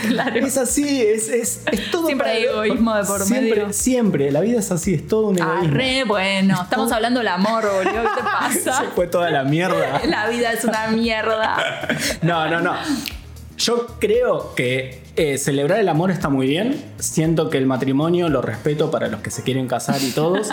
Claro. 0.09 0.37
Es 0.46 0.56
así, 0.56 1.02
es, 1.02 1.28
es, 1.28 1.61
es 1.70 1.90
todo 1.90 2.06
Siempre 2.06 2.46
para- 2.46 2.61
hay 2.62 2.70
egoísmo 2.90 3.14
de 3.14 3.18
por 3.18 3.27
siempre, 3.27 3.61
medio. 3.61 3.72
Siempre, 3.72 4.31
la 4.31 4.40
vida 4.40 4.59
es 4.59 4.70
así, 4.70 4.94
es 4.94 5.07
todo 5.07 5.29
un 5.29 5.38
egoísmo. 5.38 5.75
Arre, 5.75 6.05
bueno, 6.05 6.61
estamos 6.62 6.92
hablando 6.92 7.20
del 7.20 7.29
amor, 7.29 7.64
boludo. 7.64 7.83
¿Qué 7.83 8.09
te 8.16 8.22
pasa? 8.64 8.81
Se 8.81 8.87
fue 8.94 9.07
toda 9.07 9.31
la 9.31 9.44
mierda. 9.44 10.01
La 10.07 10.29
vida 10.29 10.53
es 10.53 10.64
una 10.64 10.88
mierda. 10.88 11.57
No, 12.22 12.49
no, 12.49 12.61
no. 12.61 12.75
Yo 13.59 13.87
creo 13.99 14.55
que 14.55 15.03
eh, 15.16 15.38
celebrar 15.38 15.81
el 15.81 15.88
amor 15.88 16.11
está 16.11 16.29
muy 16.29 16.46
bien. 16.46 16.83
Siento 16.99 17.51
que 17.51 17.59
el 17.59 17.66
matrimonio 17.66 18.29
lo 18.29 18.42
respeto 18.42 18.90
para 18.90 19.09
los 19.09 19.20
que 19.20 19.31
se 19.31 19.42
quieren 19.42 19.66
casar 19.66 20.01
y 20.03 20.11
todos. 20.11 20.49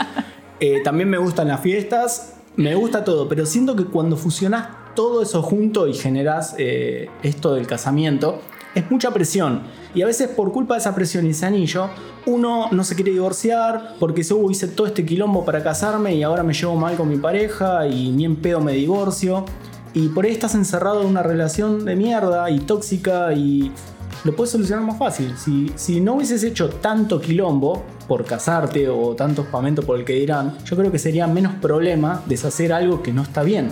Eh, 0.59 0.81
también 0.83 1.09
me 1.09 1.17
gustan 1.17 1.49
las 1.49 1.61
fiestas, 1.61 2.35
me 2.55 2.75
gusta 2.75 3.03
todo, 3.03 3.27
pero 3.27 3.45
siento 3.45 3.75
que 3.75 3.85
cuando 3.85 4.15
fusionás 4.15 4.67
todo 4.95 5.21
eso 5.21 5.41
junto 5.41 5.87
y 5.87 5.93
generás 5.93 6.55
eh, 6.57 7.09
esto 7.23 7.55
del 7.55 7.67
casamiento, 7.67 8.41
es 8.75 8.89
mucha 8.89 9.11
presión. 9.11 9.61
Y 9.93 10.01
a 10.01 10.05
veces 10.05 10.29
por 10.29 10.51
culpa 10.51 10.73
de 10.75 10.79
esa 10.79 10.95
presión 10.95 11.25
y 11.25 11.29
ese 11.29 11.45
anillo, 11.45 11.89
uno 12.25 12.69
no 12.71 12.83
se 12.83 12.95
quiere 12.95 13.11
divorciar 13.11 13.95
porque 13.99 14.21
"Uh, 14.33 14.49
hice 14.49 14.67
todo 14.67 14.87
este 14.87 15.05
quilombo 15.05 15.45
para 15.45 15.61
casarme 15.61 16.15
y 16.15 16.23
ahora 16.23 16.43
me 16.43 16.53
llevo 16.53 16.75
mal 16.75 16.95
con 16.95 17.09
mi 17.09 17.17
pareja 17.17 17.85
y 17.87 18.11
ni 18.11 18.25
en 18.25 18.35
pedo 18.37 18.59
me 18.59 18.73
divorcio. 18.73 19.45
Y 19.93 20.07
por 20.09 20.25
ahí 20.25 20.31
estás 20.31 20.55
encerrado 20.55 21.01
en 21.01 21.07
una 21.07 21.21
relación 21.21 21.85
de 21.85 21.95
mierda 21.95 22.49
y 22.49 22.59
tóxica 22.59 23.31
y 23.33 23.71
lo 24.23 24.35
puedes 24.35 24.51
solucionar 24.51 24.83
más 24.85 24.97
fácil. 24.97 25.33
Si, 25.37 25.71
si 25.75 25.99
no 26.01 26.15
hubieses 26.15 26.43
hecho 26.43 26.69
tanto 26.69 27.19
quilombo 27.19 27.83
por 28.07 28.25
casarte 28.25 28.89
o 28.89 29.15
tanto 29.15 29.43
espamento 29.43 29.83
por 29.83 29.99
el 29.99 30.05
que 30.05 30.13
dirán, 30.13 30.57
yo 30.65 30.75
creo 30.75 30.91
que 30.91 30.97
sería 30.97 31.27
menos 31.27 31.53
problema 31.55 32.23
deshacer 32.25 32.73
algo 32.73 33.03
que 33.03 33.13
no 33.13 33.21
está 33.21 33.43
bien. 33.43 33.69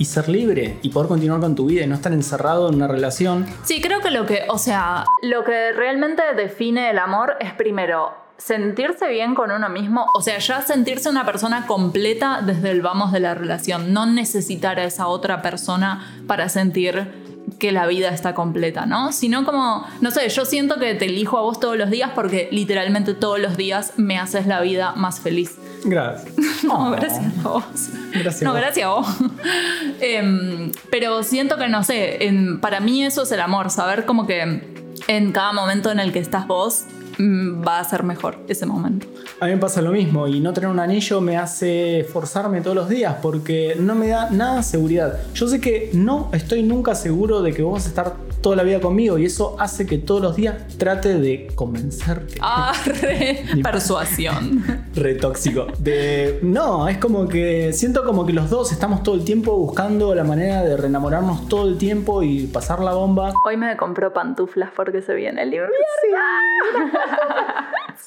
Y 0.00 0.06
ser 0.06 0.30
libre 0.30 0.78
y 0.80 0.88
poder 0.88 1.08
continuar 1.08 1.40
con 1.40 1.54
tu 1.54 1.66
vida 1.66 1.84
y 1.84 1.86
no 1.86 1.94
estar 1.94 2.12
encerrado 2.12 2.70
en 2.70 2.76
una 2.76 2.88
relación. 2.88 3.46
Sí, 3.64 3.82
creo 3.82 4.00
que 4.00 4.10
lo 4.10 4.24
que, 4.24 4.46
o 4.48 4.56
sea, 4.56 5.04
lo 5.20 5.44
que 5.44 5.72
realmente 5.72 6.22
define 6.34 6.88
el 6.88 6.98
amor 6.98 7.36
es 7.38 7.52
primero 7.52 8.10
sentirse 8.38 9.08
bien 9.08 9.34
con 9.34 9.50
uno 9.50 9.68
mismo, 9.68 10.06
o 10.14 10.22
sea, 10.22 10.38
ya 10.38 10.62
sentirse 10.62 11.10
una 11.10 11.26
persona 11.26 11.66
completa 11.66 12.40
desde 12.42 12.70
el 12.70 12.80
vamos 12.80 13.12
de 13.12 13.20
la 13.20 13.34
relación, 13.34 13.92
no 13.92 14.06
necesitar 14.06 14.78
a 14.78 14.84
esa 14.84 15.06
otra 15.06 15.42
persona 15.42 16.22
para 16.26 16.48
sentir 16.48 17.19
que 17.60 17.70
la 17.70 17.86
vida 17.86 18.08
está 18.08 18.34
completa, 18.34 18.86
¿no? 18.86 19.12
Sino 19.12 19.44
como, 19.44 19.86
no 20.00 20.10
sé, 20.10 20.28
yo 20.30 20.44
siento 20.44 20.78
que 20.80 20.94
te 20.96 21.04
elijo 21.04 21.38
a 21.38 21.42
vos 21.42 21.60
todos 21.60 21.76
los 21.76 21.90
días 21.90 22.10
porque 22.16 22.48
literalmente 22.50 23.14
todos 23.14 23.38
los 23.38 23.56
días 23.56 23.92
me 23.96 24.18
haces 24.18 24.46
la 24.48 24.60
vida 24.60 24.94
más 24.96 25.20
feliz. 25.20 25.56
Gracias. 25.84 26.32
No, 26.64 26.88
Oh. 26.88 26.90
gracias 26.90 27.24
a 27.44 27.48
vos. 27.48 27.64
Gracias 28.12 28.42
no, 28.42 28.52
gracias 28.52 28.86
a 28.86 28.90
vos. 28.90 29.06
Em, 30.00 30.72
pero 30.90 31.22
siento 31.22 31.56
que, 31.56 31.68
no 31.68 31.84
sé, 31.84 32.26
en- 32.26 32.60
para 32.60 32.80
mí 32.80 33.04
eso 33.04 33.22
es 33.22 33.32
el 33.32 33.40
amor, 33.40 33.70
saber 33.70 34.04
como 34.06 34.26
que 34.26 34.62
en 35.08 35.32
cada 35.32 35.52
momento 35.52 35.90
en 35.90 36.00
el 36.00 36.12
que 36.12 36.18
estás 36.18 36.46
vos 36.46 36.84
va 37.20 37.78
a 37.78 37.84
ser 37.84 38.02
mejor 38.02 38.38
ese 38.48 38.66
momento. 38.66 39.06
A 39.40 39.46
mí 39.46 39.52
me 39.52 39.58
pasa 39.58 39.82
lo 39.82 39.92
mismo 39.92 40.26
y 40.26 40.40
no 40.40 40.52
tener 40.52 40.70
un 40.70 40.78
anillo 40.78 41.20
me 41.20 41.36
hace 41.36 42.06
forzarme 42.10 42.60
todos 42.60 42.76
los 42.76 42.88
días 42.88 43.16
porque 43.20 43.76
no 43.78 43.94
me 43.94 44.08
da 44.08 44.30
nada 44.30 44.62
seguridad. 44.62 45.18
Yo 45.34 45.48
sé 45.48 45.60
que 45.60 45.90
no 45.92 46.30
estoy 46.32 46.62
nunca 46.62 46.94
seguro 46.94 47.42
de 47.42 47.52
que 47.52 47.62
vos 47.62 47.74
vas 47.74 47.86
a 47.86 47.88
estar 47.88 48.14
toda 48.40 48.56
la 48.56 48.62
vida 48.62 48.80
conmigo 48.80 49.18
y 49.18 49.26
eso 49.26 49.56
hace 49.58 49.86
que 49.86 49.98
todos 49.98 50.22
los 50.22 50.36
días 50.36 50.56
trate 50.78 51.18
de 51.18 51.48
convencerte. 51.54 52.38
Ah, 52.52 52.72
re 52.84 53.44
persuasión. 53.62 54.64
Re 54.94 55.14
tóxico. 55.14 55.66
De, 55.78 56.40
no, 56.42 56.88
es 56.88 56.98
como 56.98 57.28
que 57.28 57.72
siento 57.72 58.04
como 58.04 58.26
que 58.26 58.32
los 58.32 58.50
dos 58.50 58.72
estamos 58.72 59.02
todo 59.02 59.14
el 59.14 59.24
tiempo 59.24 59.56
buscando 59.56 60.14
la 60.14 60.24
manera 60.24 60.62
de 60.62 60.76
reenamorarnos 60.76 61.48
todo 61.48 61.68
el 61.68 61.78
tiempo 61.78 62.22
y 62.22 62.46
pasar 62.46 62.80
la 62.80 62.92
bomba. 62.92 63.32
Hoy 63.46 63.56
me 63.56 63.76
compró 63.76 64.12
pantuflas 64.12 64.70
porque 64.74 65.00
se 65.00 65.14
viene 65.14 65.42
el 65.42 65.48
invierno. 65.48 65.74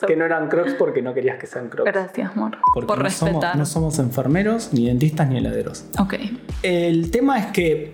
Que 0.07 0.15
no 0.17 0.25
eran 0.25 0.49
crocs 0.49 0.73
porque 0.73 1.01
no 1.01 1.13
querías 1.13 1.37
que 1.37 1.47
sean 1.47 1.69
crocs. 1.69 1.89
Gracias, 1.91 2.31
amor. 2.35 2.57
Porque 2.73 2.87
por 2.87 3.01
no 3.03 3.09
somos, 3.09 3.33
respetar. 3.35 3.57
no 3.57 3.65
somos 3.65 3.99
enfermeros, 3.99 4.73
ni 4.73 4.87
dentistas, 4.87 5.29
ni 5.29 5.37
heladeros. 5.37 5.85
Ok. 5.99 6.15
El 6.61 7.09
tema 7.11 7.39
es 7.39 7.45
que 7.47 7.93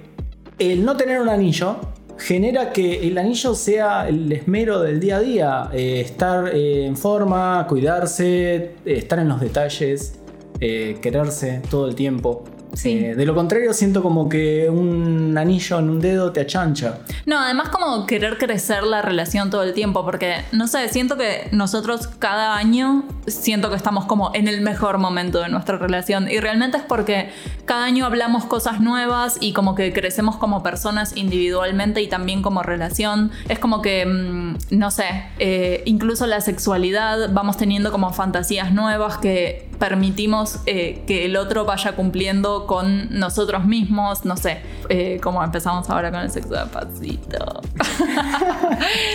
el 0.58 0.84
no 0.86 0.98
tener 0.98 1.22
un 1.22 1.30
anillo 1.30 1.78
genera 2.18 2.72
que 2.72 3.08
el 3.08 3.18
anillo 3.18 3.54
sea 3.54 4.08
el 4.08 4.32
esmero 4.32 4.80
del 4.82 5.00
día 5.00 5.18
a 5.18 5.20
día. 5.20 5.70
eh, 5.74 6.02
estar 6.02 6.48
eh, 6.54 6.86
en 6.86 6.98
forma, 6.98 7.66
cuidarse, 7.68 8.56
eh, 8.56 8.74
estar 8.86 9.20
en 9.20 9.30
los 9.30 9.40
detalles, 9.40 10.20
eh, 10.60 10.98
quererse 11.02 11.62
todo 11.70 11.88
el 11.88 11.96
tiempo. 11.96 12.44
Sí. 12.74 12.92
Eh, 12.92 13.16
de 13.16 13.26
lo 13.26 13.36
contrario, 13.36 13.74
siento 13.74 14.02
como 14.04 14.30
que 14.30 14.70
un 14.70 15.38
anillo 15.38 15.80
en 15.80 15.90
un 15.90 16.00
dedo 16.00 16.32
te 16.32 16.42
achancha. 16.42 17.00
No, 17.26 17.40
además 17.40 17.70
como 17.70 18.06
querer 18.06 18.38
crecer 18.38 18.84
la 18.84 19.02
relación 19.02 19.50
todo 19.50 19.64
el 19.64 19.74
tiempo, 19.74 20.06
porque 20.06 20.36
no 20.52 20.68
sé, 20.68 20.88
siento 20.90 21.18
que 21.18 21.48
nosotros 21.52 22.08
cada 22.08 22.56
año 22.56 23.04
siento 23.28 23.70
que 23.70 23.76
estamos 23.76 24.06
como 24.06 24.32
en 24.34 24.48
el 24.48 24.62
mejor 24.62 24.98
momento 24.98 25.40
de 25.40 25.50
nuestra 25.50 25.78
relación 25.78 26.30
y 26.30 26.40
realmente 26.40 26.78
es 26.78 26.84
porque 26.84 27.30
cada 27.66 27.86
año 27.86 28.06
hablamos 28.06 28.46
cosas 28.46 28.82
nuevas 28.82 29.38
y 29.40 29.54
como 29.54 29.76
que 29.76 29.94
crecemos 29.94 30.38
como 30.38 30.64
personas 30.64 31.16
individualmente 31.16 32.02
y 32.02 32.08
también 32.08 32.42
como 32.42 32.64
relación. 32.64 33.32
Es 33.48 33.60
como 33.60 33.82
que, 33.82 34.06
mm, 34.06 34.58
no 34.72 34.92
sé, 34.92 35.06
eh, 35.40 35.84
incluso 35.86 36.28
la 36.28 36.42
sexualidad 36.42 37.32
vamos 37.32 37.58
teniendo 37.58 37.92
como 37.92 38.12
fantasías 38.14 38.74
nuevas 38.74 39.18
que 39.18 39.69
permitimos 39.80 40.60
eh, 40.66 41.04
que 41.08 41.26
el 41.26 41.38
otro 41.38 41.66
vaya 41.66 41.94
cumpliendo 41.94 42.68
con 42.68 43.18
nosotros 43.18 43.66
mismos, 43.66 44.26
no 44.26 44.38
sé, 44.38 44.62
eh, 44.90 45.20
como 45.24 45.44
empezamos 45.44 45.90
ahora 45.90 46.12
con 46.12 46.20
el 46.20 46.32
sexo 46.32 46.54
de 46.54 46.66
pasito. 46.66 47.62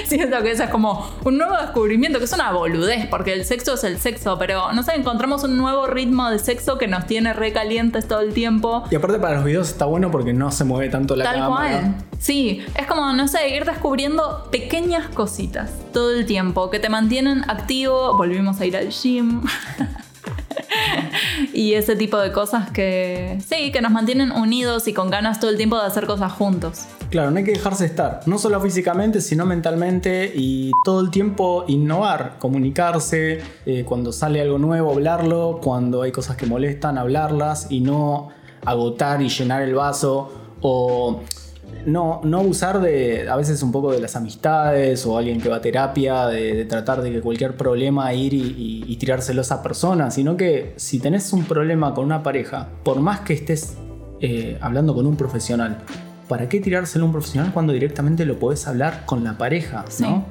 Siento 0.06 0.38
que 0.42 0.50
eso 0.52 0.64
es 0.64 0.70
como 0.70 1.06
un 1.24 1.38
nuevo 1.38 1.56
descubrimiento, 1.56 2.18
que 2.18 2.24
es 2.24 2.32
una 2.32 2.50
boludez, 2.52 3.06
porque 3.06 3.34
el 3.34 3.44
sexo 3.44 3.74
es 3.74 3.84
el 3.84 3.98
sexo, 3.98 4.38
pero 4.38 4.72
no 4.72 4.82
sé, 4.82 4.94
encontramos 4.94 5.44
un 5.44 5.56
nuevo 5.56 5.86
ritmo 5.86 6.30
de 6.30 6.38
sexo 6.38 6.78
que 6.78 6.88
nos 6.88 7.06
tiene 7.06 7.32
recalientes 7.34 8.08
todo 8.08 8.20
el 8.20 8.32
tiempo. 8.32 8.84
Y 8.90 8.94
aparte 8.96 9.18
para 9.18 9.36
los 9.36 9.44
videos 9.44 9.68
está 9.68 9.84
bueno 9.84 10.10
porque 10.10 10.32
no 10.32 10.50
se 10.50 10.64
mueve 10.64 10.88
tanto 10.88 11.14
la 11.14 11.24
Tal 11.24 11.40
cámara. 11.40 11.80
cual. 11.80 11.94
Sí, 12.18 12.64
es 12.74 12.86
como, 12.86 13.12
no 13.12 13.28
sé, 13.28 13.50
ir 13.54 13.64
descubriendo 13.66 14.48
pequeñas 14.50 15.08
cositas 15.08 15.70
todo 15.92 16.10
el 16.12 16.24
tiempo 16.24 16.70
que 16.70 16.78
te 16.78 16.88
mantienen 16.88 17.44
activo. 17.50 18.16
Volvimos 18.16 18.60
a 18.60 18.66
ir 18.66 18.76
al 18.76 18.88
gym. 18.90 19.42
y 21.52 21.74
ese 21.74 21.96
tipo 21.96 22.18
de 22.18 22.32
cosas 22.32 22.70
que, 22.70 23.38
sí, 23.46 23.72
que 23.72 23.80
nos 23.80 23.92
mantienen 23.92 24.32
unidos 24.32 24.88
y 24.88 24.94
con 24.94 25.10
ganas 25.10 25.40
todo 25.40 25.50
el 25.50 25.56
tiempo 25.56 25.78
de 25.78 25.86
hacer 25.86 26.06
cosas 26.06 26.32
juntos. 26.32 26.86
Claro, 27.10 27.30
no 27.30 27.38
hay 27.38 27.44
que 27.44 27.52
dejarse 27.52 27.84
estar, 27.84 28.20
no 28.26 28.38
solo 28.38 28.60
físicamente, 28.60 29.20
sino 29.20 29.46
mentalmente 29.46 30.32
y 30.34 30.72
todo 30.84 31.00
el 31.00 31.10
tiempo 31.10 31.64
innovar, 31.68 32.36
comunicarse, 32.38 33.40
eh, 33.66 33.84
cuando 33.84 34.12
sale 34.12 34.40
algo 34.40 34.58
nuevo, 34.58 34.92
hablarlo, 34.92 35.60
cuando 35.62 36.02
hay 36.02 36.12
cosas 36.12 36.36
que 36.36 36.46
molestan, 36.46 36.98
hablarlas 36.98 37.68
y 37.70 37.80
no 37.80 38.30
agotar 38.64 39.22
y 39.22 39.28
llenar 39.28 39.62
el 39.62 39.74
vaso 39.74 40.32
o 40.60 41.20
no, 41.86 42.20
no 42.24 42.38
abusar 42.40 42.80
de 42.80 43.28
a 43.28 43.36
veces 43.36 43.62
un 43.62 43.72
poco 43.72 43.92
de 43.92 44.00
las 44.00 44.16
amistades 44.16 45.04
o 45.06 45.16
alguien 45.18 45.40
que 45.40 45.48
va 45.48 45.56
a 45.56 45.60
terapia, 45.60 46.26
de, 46.26 46.54
de 46.54 46.64
tratar 46.64 47.02
de 47.02 47.10
que 47.12 47.20
cualquier 47.20 47.56
problema 47.56 48.12
ir 48.14 48.32
y, 48.34 48.40
y- 48.42 48.84
y 48.86 48.96
tirárselo 48.96 49.40
a 49.40 49.42
esa 49.42 49.62
persona, 49.62 50.10
sino 50.10 50.36
que 50.36 50.72
si 50.76 50.98
tenés 50.98 51.32
un 51.32 51.44
problema 51.44 51.94
con 51.94 52.04
una 52.04 52.22
pareja, 52.22 52.68
por 52.82 53.00
más 53.00 53.20
que 53.20 53.34
estés 53.34 53.76
eh, 54.20 54.58
hablando 54.60 54.94
con 54.94 55.06
un 55.06 55.16
profesional, 55.16 55.78
¿para 56.28 56.48
qué 56.48 56.60
tirárselo 56.60 57.04
a 57.04 57.06
un 57.06 57.12
profesional 57.12 57.52
cuando 57.52 57.72
directamente 57.72 58.24
lo 58.24 58.38
podés 58.38 58.66
hablar 58.66 59.02
con 59.06 59.22
la 59.24 59.36
pareja? 59.36 59.84
Sí. 59.88 60.02
¿no? 60.04 60.24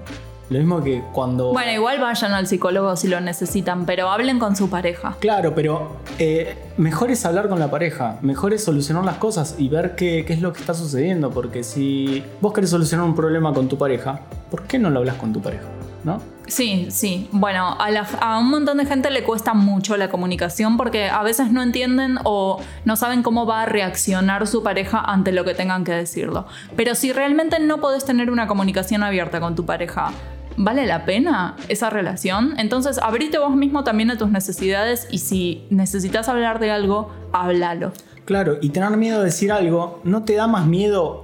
Lo 0.49 0.60
mismo 0.60 0.84
que 0.84 1.01
cuando... 1.13 1.51
Bueno, 1.53 1.71
igual 1.71 1.99
vayan 1.99 2.34
al 2.34 2.47
psicólogo 2.47 2.95
si 2.95 3.08
lo 3.08 3.19
necesitan, 3.21 3.86
pero 3.86 4.10
hablen 4.12 4.39
con 4.39 4.56
su 4.56 4.69
pareja. 4.69 5.15
Claro, 5.19 5.56
pero 5.56 5.97
eh, 6.19 6.56
mejor 6.77 7.12
es 7.12 7.25
hablar 7.25 7.49
con 7.49 7.60
la 7.60 7.71
pareja, 7.71 8.17
mejor 8.21 8.53
es 8.53 8.63
solucionar 8.63 9.03
las 9.06 9.17
cosas 9.17 9.56
y 9.58 9.69
ver 9.69 9.95
qué, 9.95 10.25
qué 10.27 10.34
es 10.34 10.41
lo 10.41 10.51
que 10.53 10.60
está 10.60 10.73
sucediendo, 10.73 11.32
porque 11.32 11.63
si 11.63 12.23
vos 12.41 12.53
querés 12.53 12.69
solucionar 12.69 13.06
un 13.06 13.15
problema 13.15 13.53
con 13.53 13.67
tu 13.69 13.77
pareja, 13.77 14.19
¿por 14.51 14.63
qué 14.63 14.77
no 14.77 14.89
lo 14.89 14.99
hablas 14.99 15.15
con 15.15 15.32
tu 15.34 15.41
pareja? 15.41 15.65
¿No? 16.03 16.21
Sí, 16.47 16.88
sí. 16.91 17.29
Bueno, 17.32 17.77
a, 17.79 17.89
la- 17.89 18.06
a 18.19 18.38
un 18.38 18.49
montón 18.49 18.77
de 18.77 18.86
gente 18.86 19.10
le 19.10 19.23
cuesta 19.23 19.53
mucho 19.53 19.95
la 19.95 20.10
comunicación 20.10 20.75
porque 20.75 21.08
a 21.10 21.23
veces 21.23 21.49
no 21.53 21.63
entienden 21.63 22.19
o 22.25 22.60
no 22.84 22.97
saben 22.97 23.23
cómo 23.23 23.45
va 23.45 23.62
a 23.62 23.65
reaccionar 23.65 24.45
su 24.45 24.62
pareja 24.62 24.99
ante 24.99 25.32
lo 25.32 25.45
que 25.45 25.53
tengan 25.53 25.86
que 25.86 25.93
decirlo. 25.93 26.45
Pero 26.75 26.95
si 26.95 27.13
realmente 27.13 27.58
no 27.62 27.79
podés 27.79 28.03
tener 28.03 28.29
una 28.29 28.47
comunicación 28.47 29.01
abierta 29.01 29.39
con 29.39 29.56
tu 29.56 29.65
pareja, 29.65 30.12
¿Vale 30.58 30.86
la 30.86 31.06
pena 31.06 31.56
esa 31.68 31.89
relación? 31.89 32.54
Entonces, 32.58 33.00
abrite 33.00 33.38
vos 33.38 33.56
mismo 33.56 33.84
también 33.84 34.12
a 34.12 34.18
tus 34.18 34.30
necesidades 34.30 35.08
y 35.10 35.20
si 35.20 35.66
necesitas 35.70 36.30
hablar 36.30 36.60
de 36.60 36.72
algo, 36.72 37.12
háblalo. 37.32 37.92
Claro, 38.26 38.58
y 38.62 38.70
tener 38.70 38.96
miedo 38.98 39.20
de 39.20 39.26
decir 39.26 39.52
algo, 39.52 40.00
¿no 40.04 40.24
te 40.24 40.36
da 40.36 40.48
más 40.48 40.66
miedo 40.66 41.24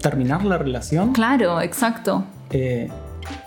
terminar 0.00 0.44
la 0.44 0.58
relación? 0.58 1.12
Claro, 1.12 1.60
exacto. 1.60 2.24
Eh, 2.50 2.88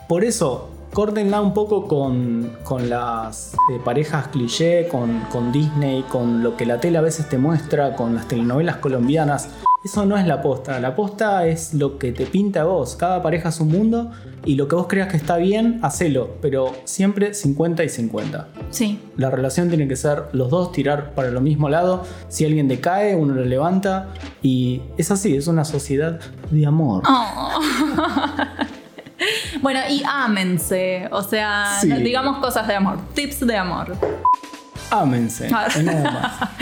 por 0.07 0.23
eso, 0.23 0.69
córtenla 0.93 1.41
un 1.41 1.53
poco 1.53 1.87
con, 1.87 2.51
con 2.63 2.89
las 2.89 3.53
eh, 3.71 3.79
parejas 3.83 4.29
cliché, 4.29 4.87
con, 4.87 5.21
con 5.31 5.51
Disney, 5.51 6.03
con 6.03 6.41
lo 6.41 6.55
que 6.55 6.65
la 6.65 6.79
tele 6.79 6.97
a 6.97 7.01
veces 7.01 7.27
te 7.27 7.37
muestra, 7.37 7.95
con 7.95 8.15
las 8.15 8.27
telenovelas 8.27 8.77
colombianas. 8.77 9.49
Eso 9.85 10.03
no 10.03 10.17
es 10.17 10.25
la 10.25 10.41
posta. 10.41 10.79
La 10.79 10.95
posta 10.95 11.45
es 11.45 11.75
lo 11.75 11.99
que 11.99 12.11
te 12.11 12.25
pinta 12.25 12.61
a 12.61 12.63
vos. 12.63 12.95
Cada 12.95 13.21
pareja 13.21 13.49
es 13.49 13.59
un 13.59 13.67
mundo 13.67 14.09
y 14.43 14.55
lo 14.55 14.67
que 14.67 14.75
vos 14.75 14.87
creas 14.87 15.09
que 15.09 15.17
está 15.17 15.37
bien, 15.37 15.79
hacelo. 15.83 16.37
Pero 16.41 16.73
siempre 16.85 17.35
50 17.35 17.83
y 17.83 17.89
50. 17.89 18.47
Sí. 18.71 18.99
La 19.15 19.29
relación 19.29 19.69
tiene 19.69 19.87
que 19.87 19.95
ser 19.95 20.23
los 20.31 20.49
dos 20.49 20.71
tirar 20.71 21.11
para 21.13 21.29
lo 21.29 21.39
mismo 21.39 21.69
lado. 21.69 22.03
Si 22.29 22.43
alguien 22.45 22.67
decae, 22.67 23.15
uno 23.15 23.35
lo 23.35 23.45
levanta. 23.45 24.07
Y 24.41 24.81
es 24.97 25.11
así, 25.11 25.37
es 25.37 25.45
una 25.45 25.63
sociedad 25.63 26.19
de 26.49 26.65
amor. 26.65 27.03
Oh. 27.07 27.59
bueno, 29.61 29.81
y 29.87 30.01
ámense. 30.03 31.07
O 31.11 31.21
sea, 31.21 31.77
Sí. 31.79 31.91
digamos 31.93 32.39
cosas 32.39 32.67
de 32.67 32.73
amor. 32.73 32.97
Tips 33.13 33.45
de 33.45 33.55
amor. 33.55 33.95
Ámense. 35.01 35.49
Nada 35.49 36.11
más. 36.11 36.49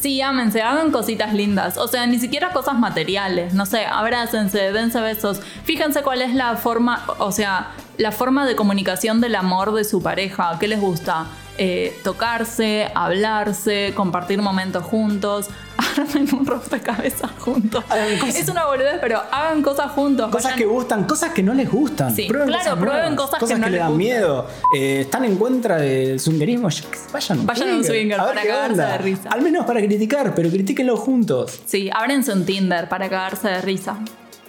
Sí, 0.00 0.20
ámense, 0.20 0.62
hagan 0.62 0.90
cositas 0.90 1.32
lindas. 1.32 1.78
O 1.78 1.86
sea, 1.86 2.06
ni 2.06 2.18
siquiera 2.18 2.50
cosas 2.52 2.76
materiales. 2.76 3.54
No 3.54 3.66
sé, 3.66 3.86
abrácense, 3.86 4.72
dense 4.72 5.00
besos. 5.00 5.40
Fíjense 5.62 6.02
cuál 6.02 6.22
es 6.22 6.34
la 6.34 6.56
forma, 6.56 7.04
o 7.18 7.30
sea, 7.30 7.68
la 7.98 8.10
forma 8.10 8.44
de 8.44 8.56
comunicación 8.56 9.20
del 9.20 9.36
amor 9.36 9.72
de 9.72 9.84
su 9.84 10.02
pareja. 10.02 10.56
¿Qué 10.58 10.66
les 10.66 10.80
gusta? 10.80 11.26
Eh, 11.58 11.98
tocarse, 12.02 12.90
hablarse, 12.94 13.92
compartir 13.94 14.40
momentos 14.40 14.82
juntos. 14.84 15.48
Armen 15.96 16.26
un 16.34 16.46
rompecabezas 16.46 17.30
juntos. 17.38 17.84
Cosas- 17.84 18.36
Es 18.36 18.48
una 18.48 18.64
boludez, 18.66 18.98
pero 19.00 19.20
hagan 19.30 19.62
cosas 19.62 19.90
juntos. 19.92 20.30
Cosas 20.30 20.52
vayan- 20.52 20.58
que 20.58 20.64
gustan, 20.64 21.04
cosas 21.04 21.32
que 21.32 21.42
no 21.42 21.52
les 21.52 21.70
gustan. 21.70 22.14
Sí, 22.16 22.24
prueben 22.26 22.48
claro, 22.48 22.62
cosas 22.64 22.78
prueben 22.78 23.14
nuevas, 23.14 23.30
cosas 23.38 23.48
que 23.48 23.58
no 23.58 23.66
le 23.66 23.70
les 23.72 23.80
dan 23.80 23.88
gustan. 23.90 23.98
miedo. 23.98 24.46
Eh, 24.76 25.00
están 25.02 25.24
en 25.26 25.36
contra 25.36 25.76
del 25.76 26.18
swingerismo. 26.20 26.68
Vayan, 27.12 27.38
a 27.38 27.40
un 27.42 27.46
Vayan 27.46 27.68
a 27.70 27.74
un 27.76 27.84
swinger 27.84 28.18
ver 28.18 28.26
para 28.28 28.42
cagarse 28.42 28.82
de 28.82 28.98
risa. 28.98 29.28
Al 29.30 29.42
menos 29.42 29.66
para 29.66 29.80
criticar, 29.80 30.34
pero 30.34 30.48
critíquenlo 30.50 30.96
juntos. 30.96 31.60
Sí, 31.66 31.90
ábrense 31.92 32.32
un 32.32 32.46
Tinder 32.46 32.88
para 32.88 33.10
cagarse 33.10 33.48
de 33.48 33.60
risa. 33.60 33.98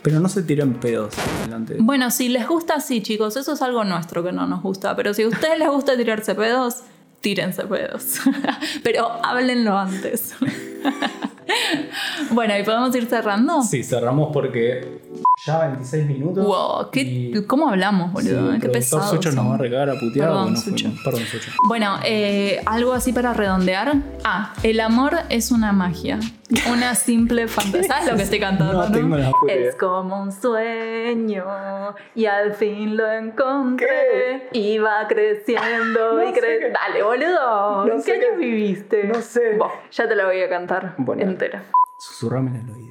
Pero 0.01 0.19
no 0.19 0.27
se 0.29 0.43
tiren 0.43 0.73
pedos 0.75 1.13
delante 1.45 1.75
de 1.75 1.81
Bueno, 1.81 2.11
si 2.11 2.27
les 2.27 2.45
gusta, 2.47 2.79
sí, 2.81 3.01
chicos, 3.01 3.37
eso 3.37 3.53
es 3.53 3.61
algo 3.61 3.83
nuestro 3.85 4.21
que 4.23 4.31
no 4.33 4.45
nos 4.47 4.61
gusta. 4.61 4.95
Pero 4.97 5.13
si 5.13 5.23
a 5.23 5.27
ustedes 5.29 5.57
les 5.59 5.69
gusta 5.69 5.95
tirarse 5.97 6.35
pedos, 6.35 6.79
tírense 7.23 7.63
pedos. 7.65 8.19
pero 8.83 9.07
háblenlo 9.23 9.75
antes. 9.75 10.35
bueno, 12.31 12.55
¿y 12.57 12.63
podemos 12.63 12.95
ir 12.95 13.07
cerrando? 13.07 13.63
Sí, 13.63 13.83
cerramos 13.83 14.29
porque 14.31 14.99
ya 15.45 15.59
26 15.67 16.05
minutos. 16.07 16.45
Wow, 16.45 16.89
¿qué- 16.91 17.01
y- 17.01 17.45
¿cómo 17.45 17.69
hablamos, 17.69 18.07
Sí, 18.23 18.29
boludo? 18.33 18.53
el 18.53 18.61
qué 18.61 18.69
pesado. 18.69 19.03
Sucho 19.09 19.31
nos 19.31 19.49
va 19.49 19.55
a 19.55 19.57
regar 19.57 19.89
a 19.89 19.93
putear. 19.93 20.27
Perdón, 20.29 20.43
bueno, 20.43 20.57
Sucho. 20.59 20.89
Perdón, 21.03 21.21
Sucho. 21.25 21.51
Bueno, 21.67 21.97
eh, 22.05 22.61
algo 22.65 22.93
así 22.93 23.11
para 23.13 23.33
redondear. 23.33 23.93
Ah, 24.23 24.53
el 24.63 24.79
amor 24.79 25.17
es 25.29 25.51
una 25.51 25.71
magia. 25.73 26.19
Una 26.71 26.93
simple 26.95 27.47
fantasía. 27.47 27.87
¿Sabes 27.87 28.11
lo 28.11 28.15
que 28.17 28.23
estoy 28.23 28.39
cantando? 28.39 28.73
No 28.73 28.91
tengo 28.91 29.15
la 29.17 29.31
idea. 29.47 29.69
Es 29.69 29.75
como 29.75 30.21
un 30.21 30.31
sueño 30.31 31.45
y 32.15 32.25
al 32.25 32.53
fin 32.53 32.95
lo 32.95 33.11
encontré. 33.11 34.49
Y 34.53 34.77
va 34.77 35.07
creciendo 35.07 36.13
No 36.23 36.29
y 36.29 36.31
creciendo. 36.33 36.67
qué- 36.67 36.73
Dale, 36.89 37.03
boludo. 37.03 37.85
No 37.87 37.93
¿En 37.93 38.01
sé 38.01 38.11
qué 38.13 38.17
año 38.27 38.39
qué- 38.39 38.45
viviste? 38.45 39.03
no 39.05 39.15
sé. 39.21 39.57
Buah, 39.57 39.71
ya 39.91 40.07
te 40.07 40.15
la 40.15 40.25
voy 40.25 40.41
a 40.41 40.49
cantar 40.49 40.95
Bueno. 40.97 41.23
entera. 41.23 41.63
Susurrame 41.97 42.49
en 42.51 42.55
el 42.67 42.69
oído. 42.75 42.82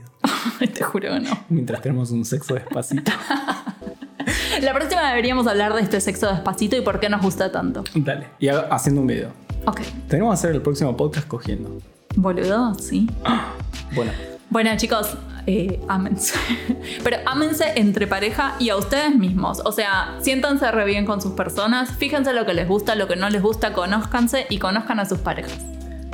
te 0.74 0.83
juro 0.83 1.12
que 1.12 1.20
no. 1.20 1.44
Mientras 1.48 1.81
tenemos 1.83 2.11
un 2.11 2.24
sexo 2.24 2.55
despacito. 2.55 3.12
La 4.62 4.74
próxima 4.74 5.09
deberíamos 5.09 5.46
hablar 5.46 5.74
de 5.74 5.83
este 5.83 6.00
sexo 6.00 6.28
despacito 6.28 6.76
y 6.76 6.81
por 6.81 7.00
qué 7.00 7.09
nos 7.09 7.22
gusta 7.22 7.50
tanto. 7.50 7.85
Dale. 7.94 8.28
Y 8.38 8.48
haciendo 8.48 9.00
un 9.00 9.07
video. 9.07 9.31
Ok. 9.66 9.81
Tenemos 10.09 10.33
que 10.33 10.35
hacer 10.35 10.57
el 10.57 10.62
próximo 10.62 10.96
podcast 10.96 11.26
cogiendo. 11.26 11.78
Boludo, 12.16 12.74
sí. 12.74 13.09
Bueno. 13.94 14.11
Bueno, 14.48 14.70
chicos, 14.78 15.18
eh, 15.46 15.81
ámense. 15.88 16.35
Pero 17.05 17.18
ámense 17.26 17.72
entre 17.76 18.07
pareja 18.07 18.55
y 18.59 18.70
a 18.70 18.76
ustedes 18.76 19.14
mismos. 19.14 19.61
O 19.64 19.72
sea, 19.72 20.16
siéntanse 20.20 20.70
re 20.70 20.85
bien 20.85 21.05
con 21.05 21.20
sus 21.20 21.33
personas, 21.33 21.90
fíjense 21.96 22.33
lo 22.33 22.46
que 22.46 22.55
les 22.55 22.68
gusta, 22.68 22.94
lo 22.94 23.09
que 23.09 23.16
no 23.16 23.28
les 23.28 23.42
gusta, 23.42 23.72
conózcanse 23.72 24.46
y 24.48 24.59
conozcan 24.59 25.00
a 25.00 25.05
sus 25.05 25.18
parejas. 25.18 25.59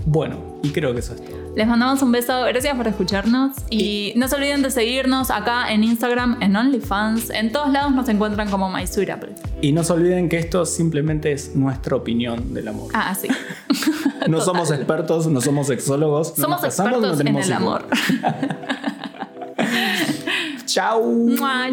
Bueno, 0.06 0.36
y 0.62 0.70
creo 0.70 0.92
que 0.94 1.00
eso 1.00 1.14
es 1.14 1.24
todo. 1.24 1.36
Les 1.56 1.66
mandamos 1.66 2.00
un 2.02 2.12
beso, 2.12 2.44
gracias 2.44 2.76
por 2.76 2.86
escucharnos 2.86 3.56
y 3.68 4.12
no 4.16 4.28
se 4.28 4.36
olviden 4.36 4.62
de 4.62 4.70
seguirnos 4.70 5.30
acá 5.30 5.72
en 5.72 5.82
Instagram, 5.82 6.36
en 6.40 6.54
OnlyFans, 6.54 7.30
en 7.30 7.50
todos 7.52 7.70
lados 7.72 7.92
nos 7.94 8.08
encuentran 8.08 8.48
como 8.48 8.70
My 8.70 8.86
Sweet 8.86 9.10
Apple. 9.10 9.34
Y 9.60 9.72
no 9.72 9.82
se 9.82 9.92
olviden 9.92 10.28
que 10.28 10.38
esto 10.38 10.64
simplemente 10.66 11.32
es 11.32 11.56
nuestra 11.56 11.96
opinión 11.96 12.54
del 12.54 12.68
amor. 12.68 12.90
Ah, 12.94 13.14
sí. 13.14 13.28
no 14.28 14.38
total. 14.38 14.42
somos 14.42 14.70
expertos, 14.70 15.26
no 15.26 15.40
somos 15.40 15.66
sexólogos. 15.66 16.38
no 16.38 16.44
Somos 16.44 16.62
nos 16.62 16.70
casamos, 16.76 17.00
no 17.00 17.08
expertos 17.08 17.20
en 17.20 17.26
tenemos 17.26 17.46
el 17.46 17.52
hijos. 17.52 17.62
amor. 17.62 17.86
Chau. 20.66 21.02
Mua. 21.38 21.68